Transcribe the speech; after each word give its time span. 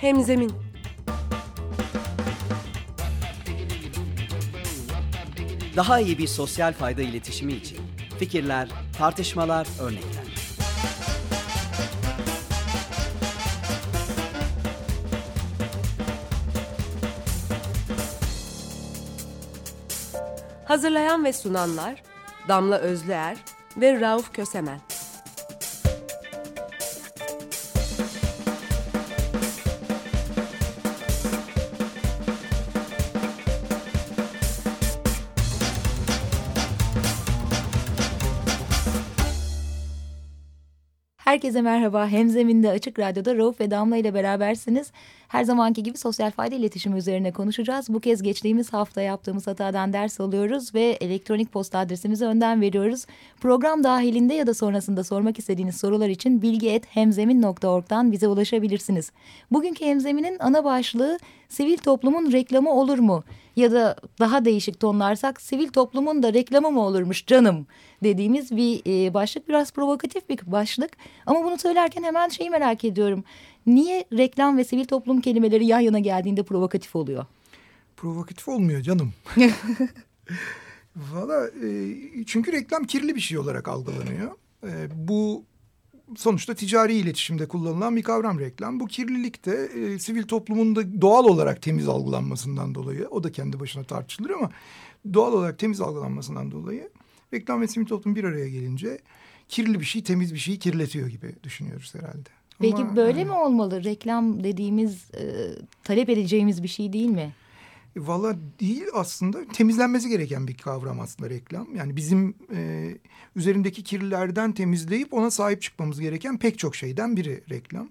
Hemzemin 0.00 0.52
Daha 5.76 6.00
iyi 6.00 6.18
bir 6.18 6.26
sosyal 6.26 6.72
fayda 6.72 7.02
iletişimi 7.02 7.52
için 7.52 7.78
fikirler, 8.18 8.68
tartışmalar, 8.98 9.66
örnekler. 9.80 10.26
Hazırlayan 20.64 21.24
ve 21.24 21.32
sunanlar 21.32 22.02
Damla 22.48 22.78
Özlüer 22.78 23.36
ve 23.76 24.00
Rauf 24.00 24.32
Kösemen. 24.32 24.80
Herkese 41.26 41.62
merhaba. 41.62 42.08
Hemzeminde 42.08 42.70
Açık 42.70 42.98
Radyo'da 42.98 43.36
Rauf 43.36 43.60
ve 43.60 43.70
Damla 43.70 43.96
ile 43.96 44.14
berabersiniz. 44.14 44.92
Her 45.28 45.44
zamanki 45.44 45.82
gibi 45.82 45.98
sosyal 45.98 46.30
fayda 46.30 46.54
iletişimi 46.54 46.98
üzerine 46.98 47.32
konuşacağız. 47.32 47.88
Bu 47.88 48.00
kez 48.00 48.22
geçtiğimiz 48.22 48.72
hafta 48.72 49.02
yaptığımız 49.02 49.46
hatadan 49.46 49.92
ders 49.92 50.20
alıyoruz 50.20 50.74
ve 50.74 50.82
elektronik 50.82 51.52
posta 51.52 51.78
adresimizi 51.78 52.24
önden 52.24 52.60
veriyoruz. 52.60 53.06
Program 53.40 53.84
dahilinde 53.84 54.34
ya 54.34 54.46
da 54.46 54.54
sonrasında 54.54 55.04
sormak 55.04 55.38
istediğiniz 55.38 55.76
sorular 55.76 56.08
için 56.08 56.42
bilgi.hemzemin.org'dan 56.42 58.12
bize 58.12 58.28
ulaşabilirsiniz. 58.28 59.12
Bugünkü 59.50 59.84
Hemzemin'in 59.84 60.36
ana 60.40 60.64
başlığı 60.64 61.18
sivil 61.48 61.76
toplumun 61.76 62.32
reklamı 62.32 62.72
olur 62.72 62.98
mu? 62.98 63.24
Ya 63.56 63.72
da 63.72 63.96
daha 64.18 64.44
değişik 64.44 64.80
tonlarsak 64.80 65.40
sivil 65.40 65.68
toplumun 65.68 66.22
da 66.22 66.34
reklamı 66.34 66.70
mı 66.70 66.80
olurmuş 66.80 67.26
canım 67.26 67.66
dediğimiz 68.02 68.56
bir 68.56 68.82
e, 68.86 69.14
başlık. 69.14 69.48
Biraz 69.48 69.72
provokatif 69.72 70.28
bir 70.28 70.38
başlık 70.46 70.90
ama 71.26 71.44
bunu 71.44 71.58
söylerken 71.58 72.02
hemen 72.02 72.28
şeyi 72.28 72.50
merak 72.50 72.84
ediyorum. 72.84 73.24
Niye 73.66 74.04
reklam 74.12 74.58
ve 74.58 74.64
sivil 74.64 74.84
toplum 74.84 75.20
kelimeleri 75.20 75.66
yan 75.66 75.80
yana 75.80 75.98
geldiğinde 75.98 76.42
provokatif 76.42 76.96
oluyor? 76.96 77.26
Provokatif 77.96 78.48
olmuyor 78.48 78.80
canım. 78.80 79.12
Valla 80.96 81.46
e, 81.46 81.68
çünkü 82.26 82.52
reklam 82.52 82.84
kirli 82.84 83.14
bir 83.14 83.20
şey 83.20 83.38
olarak 83.38 83.68
algılanıyor. 83.68 84.30
E, 84.64 84.72
bu 84.94 85.44
sonuçta 86.16 86.54
ticari 86.54 86.94
iletişimde 86.94 87.48
kullanılan 87.48 87.96
bir 87.96 88.02
kavram 88.02 88.40
reklam. 88.40 88.80
Bu 88.80 88.86
kirlilik 88.86 89.46
de 89.46 89.70
e, 89.74 89.98
sivil 89.98 90.22
toplumun 90.22 90.76
da 90.76 91.00
doğal 91.00 91.24
olarak 91.24 91.62
temiz 91.62 91.88
algılanmasından 91.88 92.74
dolayı 92.74 93.08
o 93.10 93.24
da 93.24 93.32
kendi 93.32 93.60
başına 93.60 93.84
tartışılır 93.84 94.30
ama 94.30 94.50
doğal 95.14 95.32
olarak 95.32 95.58
temiz 95.58 95.80
algılanmasından 95.80 96.50
dolayı 96.50 96.90
reklam 97.34 97.60
ve 97.60 97.68
sivil 97.68 97.86
toplum 97.86 98.16
bir 98.16 98.24
araya 98.24 98.48
gelince 98.48 98.98
kirli 99.48 99.80
bir 99.80 99.84
şey 99.84 100.02
temiz 100.02 100.34
bir 100.34 100.38
şeyi 100.38 100.58
kirletiyor 100.58 101.08
gibi 101.08 101.34
düşünüyoruz 101.42 101.94
herhalde. 101.94 102.28
Peki 102.58 102.82
Ama, 102.82 102.96
böyle 102.96 103.24
mi 103.24 103.32
olmalı? 103.32 103.84
Reklam 103.84 104.44
dediğimiz 104.44 105.10
e, 105.14 105.22
talep 105.84 106.08
edeceğimiz 106.08 106.62
bir 106.62 106.68
şey 106.68 106.92
değil 106.92 107.10
mi? 107.10 107.32
Valla 107.96 108.36
değil 108.60 108.84
aslında 108.94 109.48
temizlenmesi 109.48 110.08
gereken 110.08 110.48
bir 110.48 110.56
kavram 110.56 111.00
aslında 111.00 111.30
reklam. 111.30 111.74
Yani 111.74 111.96
bizim 111.96 112.34
e, 112.54 112.90
üzerindeki 113.36 113.82
kirlilerden 113.82 114.52
temizleyip 114.52 115.14
ona 115.14 115.30
sahip 115.30 115.62
çıkmamız 115.62 116.00
gereken 116.00 116.38
pek 116.38 116.58
çok 116.58 116.76
şeyden 116.76 117.16
biri 117.16 117.44
reklam. 117.50 117.88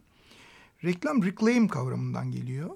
Reklam 0.84 1.24
reclaim 1.24 1.68
kavramından 1.68 2.32
geliyor. 2.32 2.70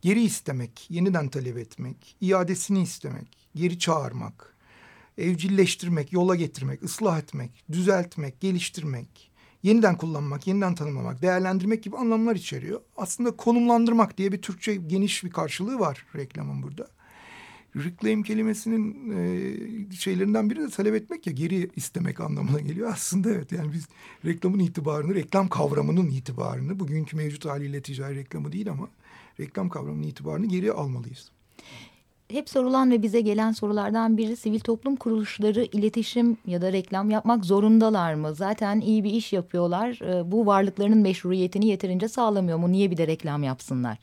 Geri 0.00 0.22
istemek, 0.22 0.86
yeniden 0.90 1.28
talep 1.28 1.58
etmek, 1.58 2.16
iadesini 2.20 2.82
istemek, 2.82 3.48
geri 3.54 3.78
çağırmak, 3.78 4.56
evcilleştirmek, 5.18 6.12
yola 6.12 6.36
getirmek, 6.36 6.82
ıslah 6.82 7.18
etmek, 7.18 7.64
düzeltmek, 7.72 8.40
geliştirmek, 8.40 9.30
yeniden 9.62 9.96
kullanmak, 9.96 10.46
yeniden 10.46 10.74
tanımlamak, 10.74 11.22
değerlendirmek 11.22 11.82
gibi 11.82 11.96
anlamlar 11.96 12.36
içeriyor. 12.36 12.80
Aslında 12.96 13.30
konumlandırmak 13.30 14.18
diye 14.18 14.32
bir 14.32 14.42
Türkçe 14.42 14.74
geniş 14.74 15.24
bir 15.24 15.30
karşılığı 15.30 15.78
var 15.78 16.06
reklamın 16.16 16.62
burada. 16.62 16.88
Reclaim 17.76 18.22
kelimesinin 18.22 19.10
e, 19.10 19.96
şeylerinden 19.96 20.50
biri 20.50 20.60
de 20.60 20.68
talep 20.68 20.94
etmek 20.94 21.26
ya 21.26 21.32
geri 21.32 21.70
istemek 21.76 22.20
anlamına 22.20 22.60
geliyor. 22.60 22.90
Aslında 22.92 23.30
evet 23.30 23.52
yani 23.52 23.72
biz 23.72 23.86
reklamın 24.24 24.58
itibarını, 24.58 25.14
reklam 25.14 25.48
kavramının 25.48 26.10
itibarını 26.10 26.80
bugünkü 26.80 27.16
mevcut 27.16 27.44
haliyle 27.44 27.82
ticari 27.82 28.16
reklamı 28.16 28.52
değil 28.52 28.70
ama 28.70 28.88
reklam 29.40 29.68
kavramının 29.68 30.02
itibarını 30.02 30.46
geri 30.46 30.72
almalıyız 30.72 31.30
hep 32.30 32.48
sorulan 32.48 32.90
ve 32.90 33.02
bize 33.02 33.20
gelen 33.20 33.52
sorulardan 33.52 34.16
biri 34.16 34.36
sivil 34.36 34.60
toplum 34.60 34.96
kuruluşları 34.96 35.64
iletişim 35.64 36.36
ya 36.46 36.62
da 36.62 36.72
reklam 36.72 37.10
yapmak 37.10 37.44
zorundalar 37.44 38.14
mı? 38.14 38.34
Zaten 38.34 38.80
iyi 38.80 39.04
bir 39.04 39.10
iş 39.10 39.32
yapıyorlar. 39.32 39.98
Ee, 40.02 40.32
bu 40.32 40.46
varlıklarının 40.46 40.98
meşruiyetini 40.98 41.66
yeterince 41.66 42.08
sağlamıyor 42.08 42.58
mu? 42.58 42.72
Niye 42.72 42.90
bir 42.90 42.96
de 42.96 43.06
reklam 43.06 43.42
yapsınlar? 43.42 43.98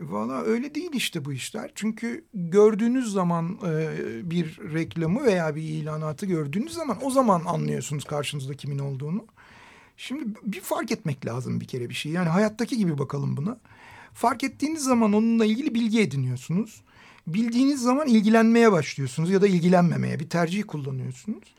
Valla 0.00 0.42
öyle 0.42 0.74
değil 0.74 0.90
işte 0.92 1.24
bu 1.24 1.32
işler. 1.32 1.70
Çünkü 1.74 2.24
gördüğünüz 2.34 3.12
zaman 3.12 3.58
e, 3.66 4.30
bir 4.30 4.58
reklamı 4.74 5.24
veya 5.24 5.56
bir 5.56 5.62
ilanatı 5.62 6.26
gördüğünüz 6.26 6.72
zaman 6.72 6.98
o 7.02 7.10
zaman 7.10 7.42
anlıyorsunuz 7.46 8.04
karşınızda 8.04 8.54
kimin 8.54 8.78
olduğunu. 8.78 9.26
Şimdi 9.96 10.24
bir 10.44 10.60
fark 10.60 10.92
etmek 10.92 11.26
lazım 11.26 11.60
bir 11.60 11.66
kere 11.66 11.88
bir 11.88 11.94
şey. 11.94 12.12
Yani 12.12 12.28
hayattaki 12.28 12.76
gibi 12.76 12.98
bakalım 12.98 13.36
buna. 13.36 13.58
Fark 14.14 14.44
ettiğiniz 14.44 14.84
zaman 14.84 15.12
onunla 15.12 15.44
ilgili 15.44 15.74
bilgi 15.74 16.00
ediniyorsunuz 16.00 16.82
bildiğiniz 17.26 17.82
zaman 17.82 18.06
ilgilenmeye 18.06 18.72
başlıyorsunuz 18.72 19.30
ya 19.30 19.42
da 19.42 19.46
ilgilenmemeye 19.46 20.20
bir 20.20 20.28
tercih 20.28 20.64
kullanıyorsunuz. 20.66 21.54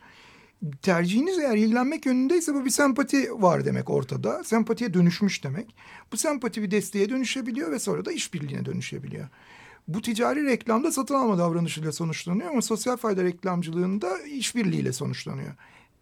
Tercihiniz 0.81 1.40
eğer 1.40 1.57
ilgilenmek 1.57 2.06
yönündeyse 2.06 2.53
bu 2.53 2.66
bir 2.66 2.69
sempati 2.69 3.41
var 3.41 3.66
demek 3.66 3.90
ortada. 3.90 4.44
Sempatiye 4.44 4.94
dönüşmüş 4.94 5.44
demek. 5.44 5.75
Bu 6.12 6.18
sempati 6.18 6.62
bir 6.62 6.72
desteğe 6.72 7.09
dönüşebiliyor 7.09 7.72
ve 7.72 7.79
sonra 7.79 8.06
da 8.06 8.12
işbirliğine 8.12 8.66
dönüşebiliyor. 8.66 9.28
Bu 9.88 10.02
ticari 10.02 10.46
reklamda 10.46 10.91
satın 10.91 11.16
alma 11.16 11.38
davranışıyla 11.38 11.91
sonuçlanıyor 11.91 12.50
ama 12.50 12.62
sosyal 12.62 12.97
fayda 12.97 13.23
reklamcılığında 13.23 14.19
işbirliğiyle 14.19 14.94
sonuçlanıyor. 14.94 15.53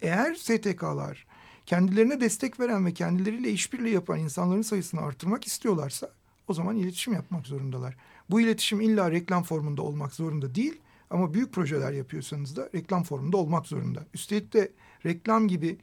Eğer 0.02 0.34
STK'lar 0.34 1.26
kendilerine 1.66 2.20
destek 2.20 2.60
veren 2.60 2.86
ve 2.86 2.94
kendileriyle 2.94 3.50
işbirliği 3.50 3.94
yapan 3.94 4.18
insanların 4.18 4.62
sayısını 4.62 5.00
artırmak 5.00 5.46
istiyorlarsa 5.46 6.10
o 6.48 6.54
zaman 6.54 6.76
iletişim 6.76 7.12
yapmak 7.12 7.46
zorundalar. 7.46 7.96
Bu 8.30 8.40
iletişim 8.40 8.80
illa 8.80 9.10
reklam 9.10 9.42
formunda 9.42 9.82
olmak 9.82 10.14
zorunda 10.14 10.54
değil 10.54 10.80
ama 11.10 11.34
büyük 11.34 11.52
projeler 11.52 11.92
yapıyorsanız 11.92 12.56
da 12.56 12.68
reklam 12.74 13.02
formunda 13.02 13.36
olmak 13.36 13.66
zorunda. 13.66 14.06
Üstelik 14.14 14.52
de 14.52 14.72
reklam 15.06 15.48
gibi 15.48 15.78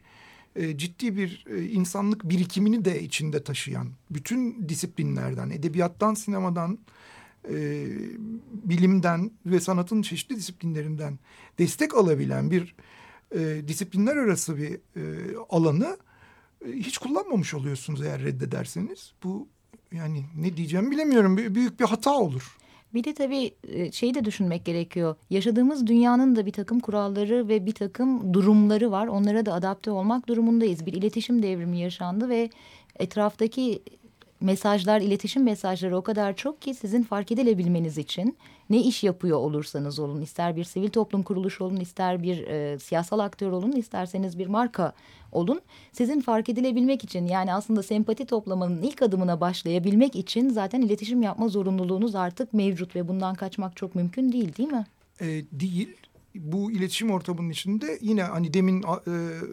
e, 0.56 0.78
ciddi 0.78 1.18
bir 1.18 1.46
e, 1.50 1.66
insanlık 1.66 2.30
birikimini 2.30 2.86
de 2.86 3.02
içinde 3.02 3.44
taşıyan 3.44 3.88
bütün 4.12 4.70
disiplinlerden, 4.70 5.50
edebiyattan, 5.50 6.14
sinemadan, 6.14 6.80
e, 7.50 7.88
bilimden 8.52 9.32
ve 9.46 9.60
sanatın 9.60 10.02
çeşitli 10.02 10.36
disiplinlerinden 10.36 11.20
destek 11.60 11.96
alabilen 11.96 12.52
bir 12.52 12.76
e, 13.36 13.68
disiplinler 13.68 14.16
arası 14.16 14.58
bir 14.58 14.74
e, 14.74 15.36
alanı 15.50 15.98
e, 16.66 16.72
hiç 16.72 16.98
kullanmamış 16.98 17.54
oluyorsunuz 17.54 18.02
eğer 18.02 18.24
reddederseniz. 18.24 19.14
Bu 19.24 19.48
yani 19.92 20.24
ne 20.38 20.58
diyeceğimi 20.58 20.92
bilemiyorum. 20.92 21.38
Büyük 21.38 21.80
bir 21.80 21.86
hata 21.86 22.18
olur. 22.18 22.58
Bir 22.94 23.04
de 23.04 23.14
tabii 23.14 23.52
e, 23.68 23.92
şeyi 23.92 24.14
de 24.14 24.26
düşünmek 24.26 24.66
gerekiyor. 24.66 25.16
Yaşadığımız 25.30 25.88
dünyanın 25.88 26.36
da 26.36 26.46
bir 26.46 26.52
takım 26.52 26.80
kuralları 26.80 27.48
ve 27.48 27.66
bir 27.66 27.72
takım 27.72 28.34
durumları 28.34 28.92
var. 28.92 29.08
Onlara 29.08 29.46
da 29.46 29.54
adapte 29.54 29.92
olmak 29.92 30.28
durumundayız. 30.28 30.86
Bir 30.86 30.94
iletişim 30.94 31.44
devrimi 31.44 31.80
yaşandı 31.80 32.30
ve 32.30 32.50
etraftaki 33.00 33.84
mesajlar, 34.42 35.02
iletişim 35.02 35.44
mesajları 35.44 35.98
o 35.98 36.02
kadar 36.02 36.36
çok 36.36 36.62
ki 36.62 36.74
sizin 36.74 37.04
fark 37.04 37.32
edilebilmeniz 37.32 37.98
için 37.98 38.38
ne 38.70 38.82
iş 38.82 39.04
yapıyor 39.04 39.38
olursanız 39.38 40.00
olun, 40.00 40.22
ister 40.22 40.56
bir 40.56 40.64
sivil 40.64 40.90
toplum 40.90 41.24
kuruluşu 41.24 41.64
olun, 41.64 41.76
ister 41.76 42.24
bir 42.24 42.48
e, 42.48 42.80
siyasal 42.80 43.20
aktör 43.20 43.52
olun, 43.52 43.72
isterseniz 43.72 44.40
bir 44.40 44.48
marka 44.48 44.94
olun. 45.32 45.62
Sizin 45.92 46.22
fark 46.22 46.50
edilebilmek 46.50 47.04
için 47.04 47.26
yani 47.26 47.54
aslında 47.54 47.84
sempati 47.84 48.26
toplamanın 48.26 48.82
ilk 48.82 49.02
adımına 49.02 49.42
başlayabilmek 49.42 50.16
için 50.16 50.50
zaten 50.50 50.82
iletişim 50.82 51.22
yapma 51.22 51.48
zorunluluğunuz 51.48 52.16
artık 52.16 52.54
mevcut 52.54 52.96
ve 52.96 53.08
bundan 53.08 53.36
kaçmak 53.36 53.76
çok 53.76 53.96
mümkün 53.96 54.32
değil 54.32 54.56
değil 54.58 54.72
mi? 54.72 54.86
E, 55.22 55.26
değil 55.52 55.90
bu 56.36 56.72
iletişim 56.72 57.12
ortamının 57.12 57.50
içinde 57.50 57.98
yine 58.02 58.24
hani 58.24 58.54
demin 58.54 58.84
e, 58.84 58.86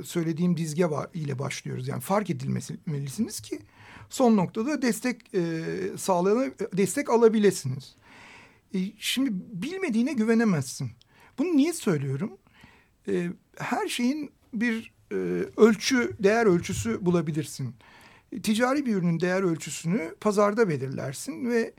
söylediğim 0.04 0.56
dizge 0.56 0.90
var, 0.90 1.06
ile 1.14 1.38
başlıyoruz. 1.38 1.88
Yani 1.88 2.00
fark 2.00 2.30
edilmelisiniz 2.30 3.40
ki 3.40 3.58
son 4.10 4.36
noktada 4.36 4.82
destek 4.82 5.34
e, 5.34 5.62
sağlayana 5.96 6.50
destek 6.72 7.10
alabilirsiniz. 7.10 7.96
E, 8.74 8.78
şimdi 8.98 9.30
bilmediğine 9.32 10.12
güvenemezsin. 10.12 10.90
Bunu 11.38 11.56
niye 11.56 11.72
söylüyorum? 11.72 12.38
E, 13.08 13.30
her 13.56 13.88
şeyin 13.88 14.30
bir 14.54 14.92
e, 15.12 15.16
ölçü, 15.56 16.12
değer 16.20 16.46
ölçüsü 16.46 17.06
bulabilirsin. 17.06 17.74
ticari 18.42 18.86
bir 18.86 18.94
ürünün 18.94 19.20
değer 19.20 19.42
ölçüsünü 19.42 20.14
pazarda 20.20 20.68
belirlersin 20.68 21.50
ve 21.50 21.74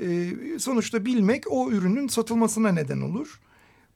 e, 0.00 0.30
sonuçta 0.58 1.04
bilmek 1.04 1.44
o 1.52 1.70
ürünün 1.70 2.08
satılmasına 2.08 2.72
neden 2.72 3.00
olur. 3.00 3.40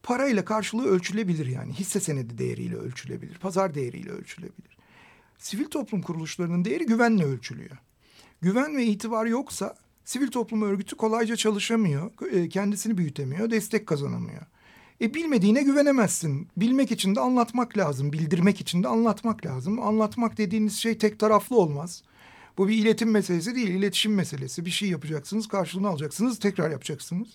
Parayla 0.02 0.44
karşılığı 0.44 0.86
ölçülebilir 0.86 1.46
yani 1.46 1.72
hisse 1.72 2.00
senedi 2.00 2.38
değeriyle 2.38 2.76
ölçülebilir, 2.76 3.38
pazar 3.38 3.74
değeriyle 3.74 4.10
ölçülebilir. 4.10 4.76
Sivil 5.38 5.64
toplum 5.64 6.02
kuruluşlarının 6.02 6.64
değeri 6.64 6.86
güvenle 6.86 7.24
ölçülüyor. 7.24 7.76
Güven 8.40 8.76
ve 8.76 8.84
itibar 8.84 9.26
yoksa 9.26 9.74
sivil 10.04 10.28
toplum 10.28 10.62
örgütü 10.62 10.96
kolayca 10.96 11.36
çalışamıyor, 11.36 12.10
e, 12.32 12.48
kendisini 12.48 12.98
büyütemiyor, 12.98 13.50
destek 13.50 13.86
kazanamıyor. 13.86 14.42
E 15.00 15.14
bilmediğine 15.14 15.62
güvenemezsin. 15.62 16.48
Bilmek 16.56 16.92
için 16.92 17.14
de 17.14 17.20
anlatmak 17.20 17.78
lazım. 17.78 18.12
Bildirmek 18.12 18.60
için 18.60 18.82
de 18.82 18.88
anlatmak 18.88 19.46
lazım. 19.46 19.82
Anlatmak 19.82 20.38
dediğiniz 20.38 20.76
şey 20.76 20.98
tek 20.98 21.18
taraflı 21.18 21.56
olmaz. 21.56 22.02
Bu 22.58 22.68
bir 22.68 22.74
iletim 22.74 23.10
meselesi 23.10 23.54
değil, 23.54 23.68
iletişim 23.68 24.14
meselesi. 24.14 24.64
Bir 24.64 24.70
şey 24.70 24.88
yapacaksınız, 24.88 25.48
karşılığını 25.48 25.88
alacaksınız, 25.88 26.38
tekrar 26.38 26.70
yapacaksınız. 26.70 27.28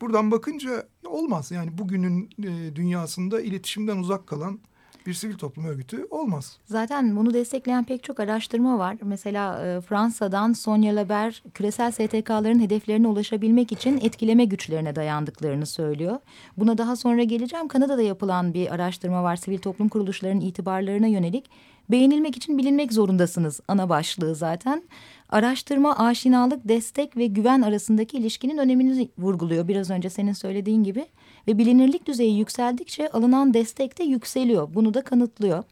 Buradan 0.00 0.30
bakınca 0.30 0.88
olmaz. 1.06 1.50
Yani 1.50 1.78
bugünün 1.78 2.30
e, 2.42 2.76
dünyasında 2.76 3.40
iletişimden 3.40 3.96
uzak 3.96 4.26
kalan 4.26 4.60
bir 5.06 5.14
sivil 5.14 5.34
toplum 5.34 5.64
örgütü 5.64 6.06
olmaz. 6.10 6.58
Zaten 6.64 7.16
bunu 7.16 7.34
destekleyen 7.34 7.84
pek 7.84 8.04
çok 8.04 8.20
araştırma 8.20 8.78
var. 8.78 8.96
Mesela 9.02 9.66
e, 9.66 9.80
Fransa'dan 9.80 10.52
Sonia 10.52 10.96
Laber 10.96 11.42
küresel 11.54 11.90
STK'ların 11.90 12.60
hedeflerine 12.60 13.08
ulaşabilmek 13.08 13.72
için 13.72 14.00
etkileme 14.02 14.44
güçlerine 14.44 14.96
dayandıklarını 14.96 15.66
söylüyor. 15.66 16.18
Buna 16.56 16.78
daha 16.78 16.96
sonra 16.96 17.22
geleceğim. 17.22 17.68
Kanada'da 17.68 18.02
yapılan 18.02 18.54
bir 18.54 18.74
araştırma 18.74 19.22
var 19.22 19.36
sivil 19.36 19.58
toplum 19.58 19.88
kuruluşlarının 19.88 20.40
itibarlarına 20.40 21.06
yönelik. 21.06 21.50
Beğenilmek 21.90 22.36
için 22.36 22.58
bilinmek 22.58 22.92
zorundasınız 22.92 23.60
ana 23.68 23.88
başlığı 23.88 24.34
zaten. 24.34 24.82
Araştırma, 25.30 25.98
aşinalık, 25.98 26.68
destek 26.68 27.16
ve 27.16 27.26
güven 27.26 27.62
arasındaki 27.62 28.16
ilişkinin 28.16 28.58
önemini 28.58 29.08
vurguluyor 29.18 29.68
biraz 29.68 29.90
önce 29.90 30.10
senin 30.10 30.32
söylediğin 30.32 30.84
gibi. 30.84 31.06
Ve 31.48 31.58
bilinirlik 31.58 32.06
düzeyi 32.06 32.38
yükseldikçe 32.38 33.10
alınan 33.10 33.54
destek 33.54 33.98
de 33.98 34.04
yükseliyor. 34.04 34.68
Bunu 34.74 34.94
da 34.94 35.02
kanıtlıyor. 35.02 35.64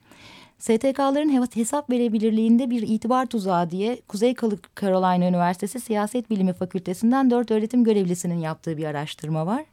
STK'ların 0.58 1.49
hesap 1.55 1.91
verebilirliğinde 1.91 2.70
bir 2.70 2.82
itibar 2.82 3.26
tuzağı 3.26 3.70
diye 3.70 4.00
Kuzey 4.08 4.35
Carolina 4.81 5.29
Üniversitesi 5.29 5.81
Siyaset 5.81 6.31
Bilimi 6.31 6.52
Fakültesinden 6.52 7.31
dört 7.31 7.50
öğretim 7.50 7.85
görevlisinin 7.85 8.38
yaptığı 8.38 8.76
bir 8.76 8.85
araştırma 8.85 9.47
var. 9.47 9.64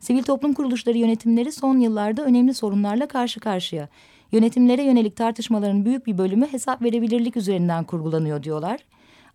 Sivil 0.00 0.22
toplum 0.22 0.52
kuruluşları 0.54 0.98
yönetimleri 0.98 1.52
son 1.52 1.78
yıllarda 1.78 2.24
önemli 2.24 2.54
sorunlarla 2.54 3.06
karşı 3.06 3.40
karşıya. 3.40 3.88
Yönetimlere 4.32 4.82
yönelik 4.82 5.16
tartışmaların 5.16 5.84
büyük 5.84 6.06
bir 6.06 6.18
bölümü 6.18 6.46
hesap 6.52 6.82
verebilirlik 6.82 7.36
üzerinden 7.36 7.84
kurgulanıyor 7.84 8.42
diyorlar. 8.42 8.80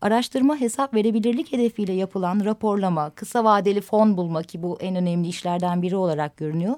Araştırma 0.01 0.55
hesap 0.59 0.93
verebilirlik 0.93 1.51
hedefiyle 1.51 1.93
yapılan 1.93 2.45
raporlama, 2.45 3.09
kısa 3.09 3.43
vadeli 3.43 3.81
fon 3.81 4.17
bulma 4.17 4.43
ki 4.43 4.63
bu 4.63 4.77
en 4.81 4.95
önemli 4.95 5.27
işlerden 5.27 5.81
biri 5.81 5.95
olarak 5.95 6.37
görünüyor. 6.37 6.75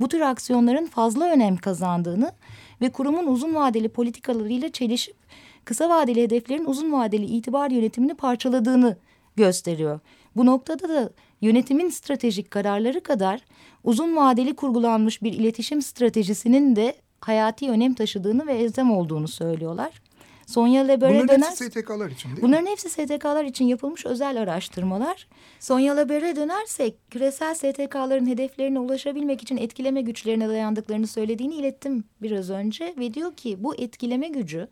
Bu 0.00 0.08
tür 0.08 0.20
aksiyonların 0.20 0.86
fazla 0.86 1.24
önem 1.24 1.56
kazandığını 1.56 2.32
ve 2.80 2.90
kurumun 2.90 3.26
uzun 3.26 3.54
vadeli 3.54 3.88
politikalarıyla 3.88 4.72
çelişip 4.72 5.16
kısa 5.64 5.88
vadeli 5.88 6.22
hedeflerin 6.22 6.64
uzun 6.64 6.92
vadeli 6.92 7.24
itibar 7.24 7.70
yönetimini 7.70 8.14
parçaladığını 8.14 8.96
gösteriyor. 9.36 10.00
Bu 10.36 10.46
noktada 10.46 10.88
da 10.88 11.10
yönetimin 11.40 11.88
stratejik 11.88 12.50
kararları 12.50 13.02
kadar 13.02 13.40
uzun 13.84 14.16
vadeli 14.16 14.56
kurgulanmış 14.56 15.22
bir 15.22 15.32
iletişim 15.32 15.82
stratejisinin 15.82 16.76
de 16.76 16.96
hayati 17.20 17.70
önem 17.70 17.94
taşıdığını 17.94 18.46
ve 18.46 18.54
elzem 18.54 18.90
olduğunu 18.90 19.28
söylüyorlar. 19.28 20.05
Sonya 20.46 20.82
Leber'e 20.84 21.10
Bunların 21.10 21.28
döner... 21.28 21.50
hepsi 21.50 21.64
STK'lar 21.64 22.10
için 22.10 22.28
değil 22.28 22.42
Bunların 22.42 22.64
mi? 22.64 22.70
hepsi 22.70 22.90
STK'lar 22.90 23.44
için 23.44 23.64
yapılmış 23.64 24.06
özel 24.06 24.40
araştırmalar. 24.40 25.26
Sonya 25.60 25.94
Leber'e 25.94 26.36
dönersek 26.36 27.10
küresel 27.10 27.54
STK'ların 27.54 28.26
hedeflerine 28.26 28.78
ulaşabilmek 28.78 29.42
için 29.42 29.56
etkileme 29.56 30.02
güçlerine 30.02 30.48
dayandıklarını 30.48 31.06
söylediğini 31.06 31.54
ilettim 31.54 32.04
biraz 32.22 32.50
önce. 32.50 32.94
Ve 32.98 33.14
diyor 33.14 33.34
ki 33.34 33.56
bu 33.58 33.74
etkileme 33.74 34.28
gücü 34.28 34.68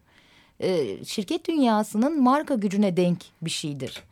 e, 0.60 1.04
şirket 1.04 1.48
dünyasının 1.48 2.22
marka 2.22 2.54
gücüne 2.54 2.96
denk 2.96 3.18
bir 3.42 3.50
şeydir. 3.50 4.02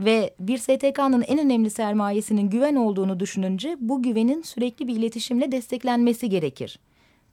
Ve 0.00 0.34
bir 0.40 0.58
STK'nın 0.58 1.22
en 1.22 1.38
önemli 1.38 1.70
sermayesinin 1.70 2.50
güven 2.50 2.74
olduğunu 2.74 3.20
düşününce 3.20 3.76
bu 3.80 4.02
güvenin 4.02 4.42
sürekli 4.42 4.88
bir 4.88 4.96
iletişimle 4.96 5.52
desteklenmesi 5.52 6.28
gerekir. 6.28 6.78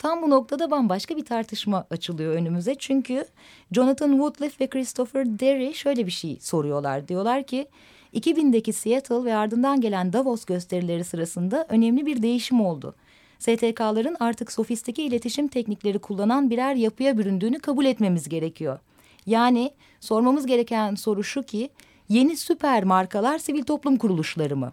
Tam 0.01 0.21
bu 0.21 0.29
noktada 0.29 0.71
bambaşka 0.71 1.17
bir 1.17 1.25
tartışma 1.25 1.85
açılıyor 1.89 2.33
önümüze. 2.33 2.75
Çünkü 2.75 3.25
Jonathan 3.71 4.11
Woodliff 4.11 4.61
ve 4.61 4.67
Christopher 4.67 5.39
Derry 5.39 5.73
şöyle 5.73 6.05
bir 6.05 6.11
şey 6.11 6.37
soruyorlar. 6.39 7.07
Diyorlar 7.07 7.43
ki 7.43 7.67
2000'deki 8.13 8.73
Seattle 8.73 9.23
ve 9.23 9.35
ardından 9.35 9.81
gelen 9.81 10.13
Davos 10.13 10.45
gösterileri 10.45 11.03
sırasında 11.03 11.65
önemli 11.69 12.05
bir 12.05 12.21
değişim 12.21 12.61
oldu. 12.61 12.95
STK'ların 13.39 14.17
artık 14.19 14.51
sofistike 14.51 15.03
iletişim 15.03 15.47
teknikleri 15.47 15.99
kullanan 15.99 16.49
birer 16.49 16.75
yapıya 16.75 17.17
büründüğünü 17.17 17.59
kabul 17.59 17.85
etmemiz 17.85 18.29
gerekiyor. 18.29 18.79
Yani 19.25 19.71
sormamız 19.99 20.45
gereken 20.45 20.95
soru 20.95 21.23
şu 21.23 21.43
ki 21.43 21.69
yeni 22.09 22.37
süper 22.37 22.83
markalar 22.83 23.37
sivil 23.37 23.63
toplum 23.63 23.97
kuruluşları 23.97 24.57
mı? 24.57 24.71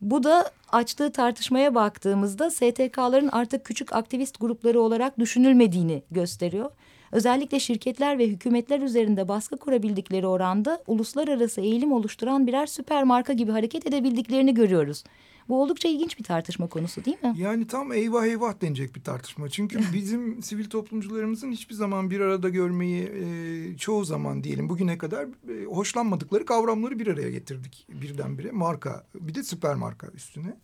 Bu 0.00 0.22
da 0.22 0.50
açtığı 0.72 1.12
tartışmaya 1.12 1.74
baktığımızda 1.74 2.50
STK'ların 2.50 3.28
artık 3.28 3.64
küçük 3.64 3.92
aktivist 3.92 4.40
grupları 4.40 4.80
olarak 4.80 5.18
düşünülmediğini 5.18 6.02
gösteriyor. 6.10 6.70
Özellikle 7.12 7.60
şirketler 7.60 8.18
ve 8.18 8.26
hükümetler 8.26 8.80
üzerinde 8.80 9.28
baskı 9.28 9.56
kurabildikleri 9.56 10.26
oranda 10.26 10.82
uluslararası 10.86 11.60
eğilim 11.60 11.92
oluşturan 11.92 12.46
birer 12.46 12.66
süper 12.66 13.04
marka 13.04 13.32
gibi 13.32 13.52
hareket 13.52 13.86
edebildiklerini 13.86 14.54
görüyoruz. 14.54 15.04
Bu 15.48 15.62
oldukça 15.62 15.88
ilginç 15.88 16.18
bir 16.18 16.24
tartışma 16.24 16.68
konusu 16.68 17.04
değil 17.04 17.22
mi? 17.22 17.34
Yani 17.38 17.66
tam 17.66 17.92
eyvah 17.92 18.26
eyvah 18.26 18.60
denecek 18.60 18.96
bir 18.96 19.02
tartışma. 19.02 19.48
Çünkü 19.48 19.80
bizim 19.92 20.42
sivil 20.42 20.70
toplumcularımızın 20.70 21.52
hiçbir 21.52 21.74
zaman 21.74 22.10
bir 22.10 22.20
arada 22.20 22.48
görmeyi 22.48 23.04
e, 23.04 23.76
çoğu 23.78 24.04
zaman 24.04 24.44
diyelim 24.44 24.68
bugüne 24.68 24.98
kadar 24.98 25.24
e, 25.24 25.64
hoşlanmadıkları 25.64 26.44
kavramları 26.44 26.98
bir 26.98 27.06
araya 27.06 27.30
getirdik 27.30 27.86
birdenbire. 27.88 28.50
Marka 28.50 29.06
bir 29.14 29.34
de 29.34 29.42
süper 29.42 29.74
marka 29.74 30.06
üstüne. 30.06 30.56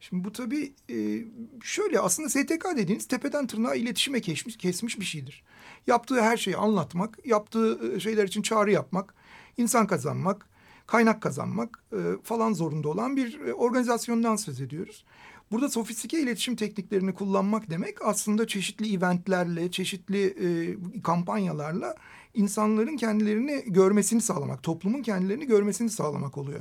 Şimdi 0.00 0.24
bu 0.24 0.32
tabii 0.32 0.72
e, 0.90 1.24
şöyle 1.62 2.00
aslında 2.00 2.28
STK 2.28 2.66
dediğiniz 2.76 3.08
tepeden 3.08 3.46
tırnağa 3.46 3.74
iletişime 3.74 4.20
kesmiş, 4.20 4.56
kesmiş 4.56 5.00
bir 5.00 5.04
şeydir. 5.04 5.42
Yaptığı 5.86 6.22
her 6.22 6.36
şeyi 6.36 6.56
anlatmak, 6.56 7.18
yaptığı 7.24 7.96
e, 7.96 8.00
şeyler 8.00 8.24
için 8.24 8.42
çağrı 8.42 8.72
yapmak, 8.72 9.14
insan 9.56 9.86
kazanmak, 9.86 10.46
kaynak 10.92 11.22
kazanmak 11.22 11.84
e, 11.92 11.98
falan 12.22 12.52
zorunda 12.52 12.88
olan 12.88 13.16
bir 13.16 13.40
e, 13.40 13.54
organizasyondan 13.54 14.36
söz 14.36 14.60
ediyoruz. 14.60 15.04
Burada 15.50 15.68
sofistike 15.68 16.20
iletişim 16.20 16.56
tekniklerini 16.56 17.14
kullanmak 17.14 17.70
demek 17.70 18.04
aslında 18.04 18.46
çeşitli 18.46 18.96
eventlerle, 18.96 19.70
çeşitli 19.70 20.26
e, 20.26 20.76
kampanyalarla 21.02 21.94
insanların 22.34 22.96
kendilerini 22.96 23.64
görmesini 23.66 24.20
sağlamak, 24.20 24.62
toplumun 24.62 25.02
kendilerini 25.02 25.46
görmesini 25.46 25.90
sağlamak 25.90 26.38
oluyor. 26.38 26.60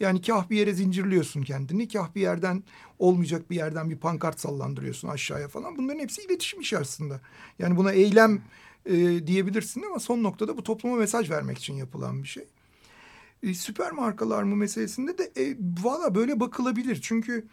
Yani 0.00 0.22
kah 0.22 0.50
bir 0.50 0.56
yere 0.56 0.72
zincirliyorsun 0.72 1.42
kendini, 1.42 1.88
kah 1.88 2.14
bir 2.14 2.20
yerden 2.20 2.62
olmayacak 2.98 3.50
bir 3.50 3.56
yerden 3.56 3.90
bir 3.90 3.96
pankart 3.96 4.40
sallandırıyorsun 4.40 5.08
aşağıya 5.08 5.48
falan. 5.48 5.76
Bunların 5.76 6.00
hepsi 6.00 6.22
iletişim 6.22 6.60
işi 6.60 6.78
aslında. 6.78 7.20
Yani 7.58 7.76
buna 7.76 7.92
eylem 7.92 8.42
e, 8.86 9.26
diyebilirsin 9.26 9.82
ama 9.82 9.98
son 9.98 10.22
noktada 10.22 10.56
bu 10.56 10.62
topluma 10.62 10.96
mesaj 10.96 11.30
vermek 11.30 11.58
için 11.58 11.74
yapılan 11.74 12.22
bir 12.22 12.28
şey. 12.28 12.44
E, 13.42 13.54
süper 13.54 13.92
markalar 13.92 14.42
mı 14.42 14.56
meselesinde 14.56 15.18
de 15.18 15.32
e, 15.36 15.56
valla 15.82 16.14
böyle 16.14 16.40
bakılabilir. 16.40 17.00
Çünkü 17.02 17.48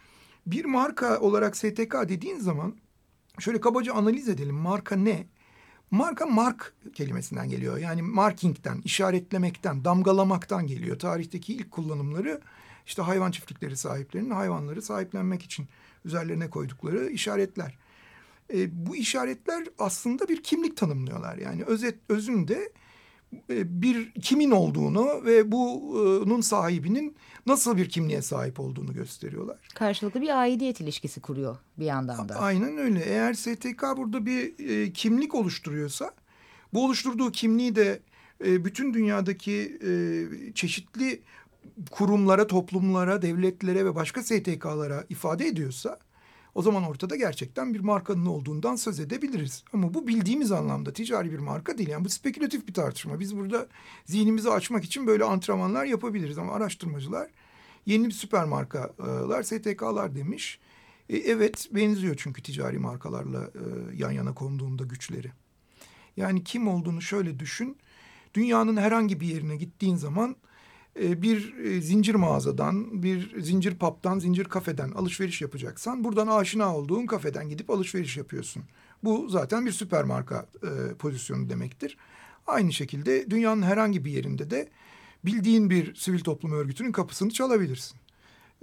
bir 0.46 0.64
marka 0.64 1.20
olarak 1.20 1.56
STK 1.56 1.94
dediğin 2.08 2.38
zaman 2.38 2.76
şöyle 3.38 3.60
kabaca 3.60 3.94
analiz 3.94 4.28
edelim. 4.28 4.54
Marka 4.54 4.96
ne? 4.96 5.26
Marka 5.90 6.26
mark 6.26 6.74
kelimesinden 6.94 7.48
geliyor. 7.48 7.78
Yani 7.78 8.02
markingten, 8.02 8.80
işaretlemekten, 8.84 9.84
damgalamaktan 9.84 10.66
geliyor. 10.66 10.98
Tarihteki 10.98 11.54
ilk 11.54 11.70
kullanımları 11.70 12.40
işte 12.86 13.02
hayvan 13.02 13.30
çiftlikleri 13.30 13.76
sahiplerinin 13.76 14.30
hayvanları 14.30 14.82
sahiplenmek 14.82 15.42
için 15.42 15.68
üzerlerine 16.04 16.50
koydukları 16.50 17.10
işaretler. 17.10 17.78
E, 18.54 18.86
bu 18.86 18.96
işaretler 18.96 19.64
aslında 19.78 20.28
bir 20.28 20.42
kimlik 20.42 20.76
tanımlıyorlar. 20.76 21.38
Yani 21.38 21.64
özet 21.64 21.98
özünde 22.08 22.72
bir 23.50 24.12
kimin 24.12 24.50
olduğunu 24.50 25.24
ve 25.24 25.52
bunun 25.52 26.40
sahibinin 26.40 27.16
nasıl 27.46 27.76
bir 27.76 27.88
kimliğe 27.88 28.22
sahip 28.22 28.60
olduğunu 28.60 28.92
gösteriyorlar. 28.92 29.58
Karşılıklı 29.74 30.20
bir 30.20 30.40
aidiyet 30.40 30.80
ilişkisi 30.80 31.20
kuruyor 31.20 31.56
bir 31.78 31.84
yandan 31.84 32.28
da. 32.28 32.34
Aynen 32.34 32.78
öyle. 32.78 33.04
Eğer 33.04 33.34
STK 33.34 33.82
burada 33.96 34.26
bir 34.26 34.68
e, 34.68 34.92
kimlik 34.92 35.34
oluşturuyorsa 35.34 36.14
bu 36.74 36.84
oluşturduğu 36.84 37.32
kimliği 37.32 37.76
de 37.76 38.00
e, 38.44 38.64
bütün 38.64 38.94
dünyadaki 38.94 39.78
e, 39.86 40.52
çeşitli 40.54 41.22
kurumlara, 41.90 42.46
toplumlara, 42.46 43.22
devletlere 43.22 43.84
ve 43.84 43.94
başka 43.94 44.22
STK'lara 44.22 45.04
ifade 45.08 45.46
ediyorsa 45.46 45.98
O 46.54 46.62
zaman 46.62 46.82
ortada 46.84 47.16
gerçekten 47.16 47.74
bir 47.74 47.80
markanın 47.80 48.26
olduğundan 48.26 48.76
söz 48.76 49.00
edebiliriz. 49.00 49.64
Ama 49.72 49.94
bu 49.94 50.06
bildiğimiz 50.06 50.52
anlamda 50.52 50.92
ticari 50.92 51.32
bir 51.32 51.38
marka 51.38 51.78
değil. 51.78 51.88
Yani 51.88 52.04
bu 52.04 52.08
spekülatif 52.08 52.68
bir 52.68 52.74
tartışma. 52.74 53.20
Biz 53.20 53.36
burada 53.36 53.66
zihnimizi 54.04 54.50
açmak 54.50 54.84
için 54.84 55.06
böyle 55.06 55.24
antrenmanlar 55.24 55.84
yapabiliriz. 55.84 56.38
Ama 56.38 56.52
araştırmacılar 56.52 57.30
yeni 57.86 58.12
süper 58.12 58.44
markalar, 58.44 59.42
STK'lar 59.42 60.14
demiş. 60.14 60.58
E, 61.08 61.16
evet 61.16 61.68
benziyor 61.70 62.14
çünkü 62.18 62.42
ticari 62.42 62.78
markalarla 62.78 63.42
e, 63.42 63.96
yan 63.96 64.10
yana 64.10 64.34
konduğunda 64.34 64.84
güçleri. 64.84 65.32
Yani 66.16 66.44
kim 66.44 66.68
olduğunu 66.68 67.02
şöyle 67.02 67.38
düşün. 67.38 67.76
Dünyanın 68.34 68.76
herhangi 68.76 69.20
bir 69.20 69.26
yerine 69.26 69.56
gittiğin 69.56 69.96
zaman 69.96 70.36
bir 70.96 71.58
e, 71.58 71.80
zincir 71.80 72.14
mağazadan, 72.14 73.02
bir 73.02 73.40
zincir 73.40 73.74
paptan, 73.74 74.18
zincir 74.18 74.44
kafeden 74.44 74.90
alışveriş 74.90 75.40
yapacaksan 75.40 76.04
buradan 76.04 76.26
aşina 76.26 76.76
olduğun 76.76 77.06
kafeden 77.06 77.48
gidip 77.48 77.70
alışveriş 77.70 78.16
yapıyorsun. 78.16 78.62
Bu 79.04 79.28
zaten 79.28 79.66
bir 79.66 79.72
süper 79.72 80.04
marka 80.04 80.46
e, 80.62 80.94
pozisyonu 80.94 81.50
demektir. 81.50 81.96
Aynı 82.46 82.72
şekilde 82.72 83.30
dünyanın 83.30 83.62
herhangi 83.62 84.04
bir 84.04 84.10
yerinde 84.10 84.50
de 84.50 84.68
bildiğin 85.24 85.70
bir 85.70 85.94
sivil 85.94 86.20
toplum 86.20 86.52
örgütünün 86.52 86.92
kapısını 86.92 87.30
çalabilirsin. 87.30 87.99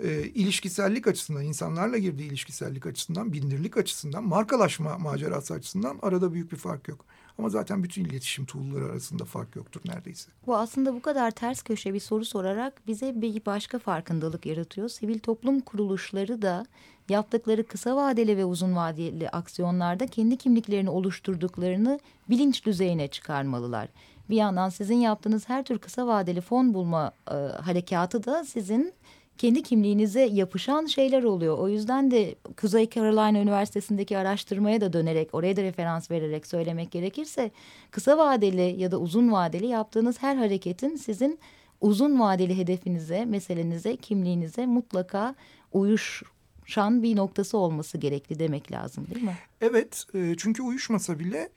E, 0.04 0.22
ilişkisellik 0.22 1.08
açısından, 1.08 1.44
insanlarla 1.44 1.98
girdiği 1.98 2.27
ilişkisellik 2.27 2.86
açısından, 2.86 3.34
bilinirlik 3.34 3.77
açısından, 3.77 4.24
markalaşma 4.24 4.98
macerası 4.98 5.54
açısından 5.54 6.00
arada 6.01 6.34
büyük 6.34 6.51
bir 6.51 6.58
fark 6.58 6.88
yok. 6.88 7.06
Ama 7.38 7.50
zaten 7.50 7.84
bütün 7.84 8.06
iletişim 8.06 8.46
tool'ları 8.46 8.86
arasında 8.86 9.25
fark 9.25 9.56
yoktur 9.56 9.82
neredeyse. 9.86 10.32
Bu 10.48 10.58
aslında 10.58 10.94
bu 10.94 11.01
kadar 11.01 11.32
ters 11.32 11.62
köşe 11.62 11.94
bir 11.94 12.00
soru 12.00 12.25
sorarak 12.25 12.88
bize 12.88 13.22
bir 13.22 13.46
başka 13.46 13.80
farkındalık 13.80 14.46
yaratıyor. 14.46 14.89
Sivil 14.89 15.20
toplum 15.20 15.60
kuruluşları 15.60 16.42
da 16.42 16.66
yaptıkları 17.10 17.68
kısa 17.68 17.96
vadeli 17.96 18.38
ve 18.38 18.46
uzun 18.46 18.75
vadeli 18.75 19.30
aksiyonlarda 19.30 20.08
kendi 20.08 20.38
kimliklerini 20.38 20.89
oluşturduklarını 20.89 22.00
bilinç 22.30 22.66
düzeyine 22.66 23.08
çıkarmalılar. 23.08 23.89
Bir 24.30 24.36
yandan 24.36 24.70
sizin 24.70 24.96
yaptığınız 24.96 25.50
her 25.50 25.63
tür 25.63 25.80
kısa 25.80 26.08
vadeli 26.08 26.42
fon 26.42 26.74
bulma 26.74 27.12
e, 27.32 27.34
harekatı 27.36 28.25
da 28.25 28.46
sizin 28.46 28.94
kendi 29.38 29.63
kimliğinize 29.63 30.22
yapışan 30.22 30.86
şeyler 30.86 31.24
oluyor. 31.24 31.58
O 31.58 31.70
yüzden 31.70 32.12
de 32.12 32.36
Kuzey 32.58 32.89
Carolina 32.89 33.39
Üniversitesi'ndeki 33.39 34.17
araştırmaya 34.17 34.82
da 34.82 34.94
dönerek 34.94 35.29
oraya 35.34 35.56
da 35.56 35.63
referans 35.63 36.12
vererek 36.12 36.48
söylemek 36.48 36.91
gerekirse 36.91 37.51
kısa 37.91 38.17
vadeli 38.17 38.82
ya 38.82 38.91
da 38.91 39.00
uzun 39.00 39.32
vadeli 39.32 39.67
yaptığınız 39.67 40.22
her 40.22 40.36
hareketin 40.36 40.96
sizin 40.96 41.39
uzun 41.82 42.20
vadeli 42.20 42.58
hedefinize, 42.58 43.25
meselenize, 43.25 43.96
kimliğinize 43.96 44.65
mutlaka 44.65 45.36
uyuşan 45.72 47.03
bir 47.03 47.15
noktası 47.15 47.58
olması 47.58 47.98
gerekli 47.98 48.39
demek 48.39 48.72
lazım 48.72 49.08
değil 49.13 49.25
mi? 49.25 49.38
Evet 49.62 50.06
e, 50.13 50.36
çünkü 50.38 50.62
uyuşmasa 50.62 51.20
bile 51.20 51.50